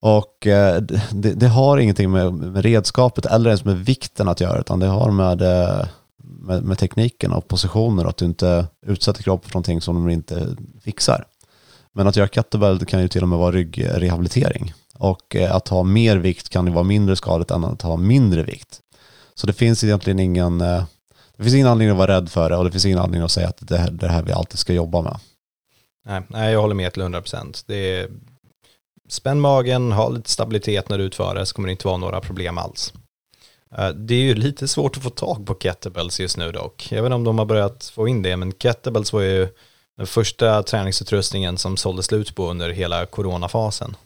Och 0.00 0.46
eh, 0.46 0.82
det, 1.10 1.32
det, 1.32 1.48
har 1.48 1.78
ingenting 1.78 2.10
med, 2.10 2.32
med, 2.32 2.62
redskapet 2.62 3.26
eller 3.26 3.50
ens 3.50 3.64
med 3.64 3.84
vikten 3.84 4.28
att 4.28 4.40
göra, 4.40 4.60
utan 4.60 4.78
det 4.80 4.86
har 4.86 5.10
med, 5.10 5.42
äh, 5.42 5.86
med, 6.16 6.62
med 6.62 6.78
tekniken 6.78 7.32
och 7.32 7.48
positioner, 7.48 8.04
att 8.04 8.16
du 8.16 8.24
inte 8.24 8.66
utsätter 8.86 9.22
kroppen 9.22 9.48
för 9.48 9.54
någonting 9.54 9.80
som 9.80 9.94
de 9.94 10.08
inte 10.10 10.56
fixar. 10.82 11.24
Men 11.92 12.06
att 12.06 12.16
göra 12.16 12.28
kettlebell 12.28 12.86
kan 12.86 13.02
ju 13.02 13.08
till 13.08 13.22
och 13.22 13.28
med 13.28 13.38
vara 13.38 13.52
ryggrehabilitering. 13.52 14.72
Och 14.94 15.36
eh, 15.36 15.54
att 15.54 15.68
ha 15.68 15.82
mer 15.82 16.16
vikt 16.16 16.48
kan 16.48 16.66
ju 16.66 16.72
vara 16.72 16.84
mindre 16.84 17.16
skadligt 17.16 17.50
än 17.50 17.64
att 17.64 17.82
ha 17.82 17.96
mindre 17.96 18.42
vikt. 18.42 18.80
Så 19.40 19.46
det 19.46 19.52
finns 19.52 19.84
egentligen 19.84 20.18
ingen, 20.18 20.60
eh, 20.60 20.84
det 21.36 21.42
finns 21.42 21.54
ingen 21.54 21.66
anledning 21.66 21.90
att 21.90 21.98
vara 21.98 22.16
rädd 22.16 22.30
för 22.30 22.50
det 22.50 22.56
och 22.56 22.64
det 22.64 22.70
finns 22.70 22.86
ingen 22.86 22.98
anledning 22.98 23.22
att 23.22 23.30
säga 23.30 23.48
att 23.48 23.58
det 23.60 23.76
är 23.76 23.90
det 23.90 24.08
här 24.08 24.22
vi 24.22 24.32
alltid 24.32 24.58
ska 24.58 24.72
jobba 24.72 25.02
med. 25.02 25.18
Nej, 26.06 26.22
nej 26.28 26.52
jag 26.52 26.60
håller 26.60 26.74
med 26.74 26.92
till 26.92 27.02
100%. 27.02 27.72
Är, 27.72 28.08
spänn 29.08 29.40
magen, 29.40 29.92
ha 29.92 30.08
lite 30.08 30.30
stabilitet 30.30 30.88
när 30.88 30.98
du 30.98 31.04
utför 31.04 31.34
det 31.34 31.46
så 31.46 31.54
kommer 31.54 31.66
det 31.66 31.72
inte 31.72 31.86
vara 31.86 31.96
några 31.96 32.20
problem 32.20 32.58
alls. 32.58 32.92
Eh, 33.76 33.88
det 33.88 34.14
är 34.14 34.22
ju 34.22 34.34
lite 34.34 34.68
svårt 34.68 34.96
att 34.96 35.02
få 35.02 35.10
tag 35.10 35.46
på 35.46 35.54
kettlebells 35.54 36.20
just 36.20 36.36
nu 36.36 36.52
dock. 36.52 36.88
Jag 36.90 37.02
vet 37.02 37.06
inte 37.06 37.14
om 37.14 37.24
de 37.24 37.38
har 37.38 37.46
börjat 37.46 37.84
få 37.94 38.08
in 38.08 38.22
det, 38.22 38.36
men 38.36 38.52
kettlebells 38.52 39.12
var 39.12 39.20
ju 39.20 39.48
den 39.96 40.06
första 40.06 40.62
träningsutrustningen 40.62 41.58
som 41.58 41.76
sålde 41.76 42.02
slut 42.02 42.34
på 42.34 42.50
under 42.50 42.70
hela 42.70 43.06
coronafasen. 43.06 43.96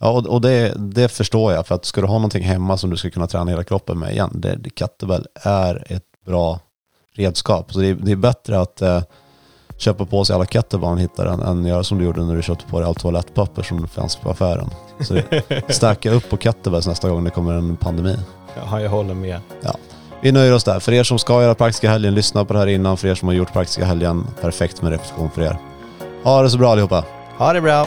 Ja, 0.00 0.10
och, 0.10 0.26
och 0.26 0.40
det, 0.40 0.72
det, 0.76 1.08
förstår 1.08 1.52
jag. 1.52 1.66
För 1.66 1.74
att 1.74 1.84
ska 1.84 2.00
du 2.00 2.06
ha 2.06 2.14
någonting 2.14 2.44
hemma 2.44 2.76
som 2.76 2.90
du 2.90 2.96
ska 2.96 3.10
kunna 3.10 3.26
träna 3.26 3.50
hela 3.50 3.64
kroppen 3.64 3.98
med 3.98 4.12
igen, 4.12 4.30
det, 4.32 4.56
det 4.56 4.70
kettlebell 4.70 5.26
är 5.42 5.92
ett 5.92 6.02
bra 6.26 6.60
redskap. 7.14 7.72
Så 7.72 7.78
det, 7.78 7.86
är, 7.86 7.94
det 7.94 8.12
är 8.12 8.16
bättre 8.16 8.60
att 8.60 8.82
eh, 8.82 9.02
köpa 9.76 10.06
på 10.06 10.24
sig 10.24 10.34
alla 10.34 10.46
kettlebell 10.46 10.88
man 10.88 10.98
hittar 10.98 11.26
än, 11.26 11.40
än 11.40 11.64
göra 11.64 11.84
som 11.84 11.98
du 11.98 12.04
gjorde 12.04 12.24
när 12.24 12.36
du 12.36 12.42
köpte 12.42 12.66
på 12.66 12.80
dig 12.80 12.88
allt 12.88 12.98
toalettpapper 12.98 13.62
som 13.62 13.88
fanns 13.88 14.16
på 14.16 14.30
affären. 14.30 14.70
Så 15.00 15.20
stacka 15.68 16.10
upp 16.10 16.30
på 16.30 16.36
kettlebells 16.36 16.86
nästa 16.86 17.08
gång 17.08 17.24
det 17.24 17.30
kommer 17.30 17.52
en 17.52 17.76
pandemi. 17.76 18.16
Ja, 18.56 18.80
jag 18.80 18.90
håller 18.90 19.14
med. 19.14 19.40
Ja. 19.62 19.74
Vi 20.22 20.32
nöjer 20.32 20.54
oss 20.54 20.64
där. 20.64 20.80
För 20.80 20.92
er 20.92 21.02
som 21.02 21.18
ska 21.18 21.42
göra 21.42 21.54
praktiska 21.54 21.90
helgen, 21.90 22.14
lyssna 22.14 22.44
på 22.44 22.52
det 22.52 22.58
här 22.58 22.66
innan. 22.66 22.96
För 22.96 23.08
er 23.08 23.14
som 23.14 23.28
har 23.28 23.34
gjort 23.34 23.52
praktiska 23.52 23.84
helgen, 23.84 24.26
perfekt 24.40 24.82
med 24.82 24.92
repetition 24.92 25.30
för 25.30 25.42
er. 25.42 25.56
Ha 26.24 26.42
det 26.42 26.50
så 26.50 26.58
bra 26.58 26.72
allihopa. 26.72 27.04
Ha 27.38 27.52
det 27.52 27.60
bra. 27.60 27.86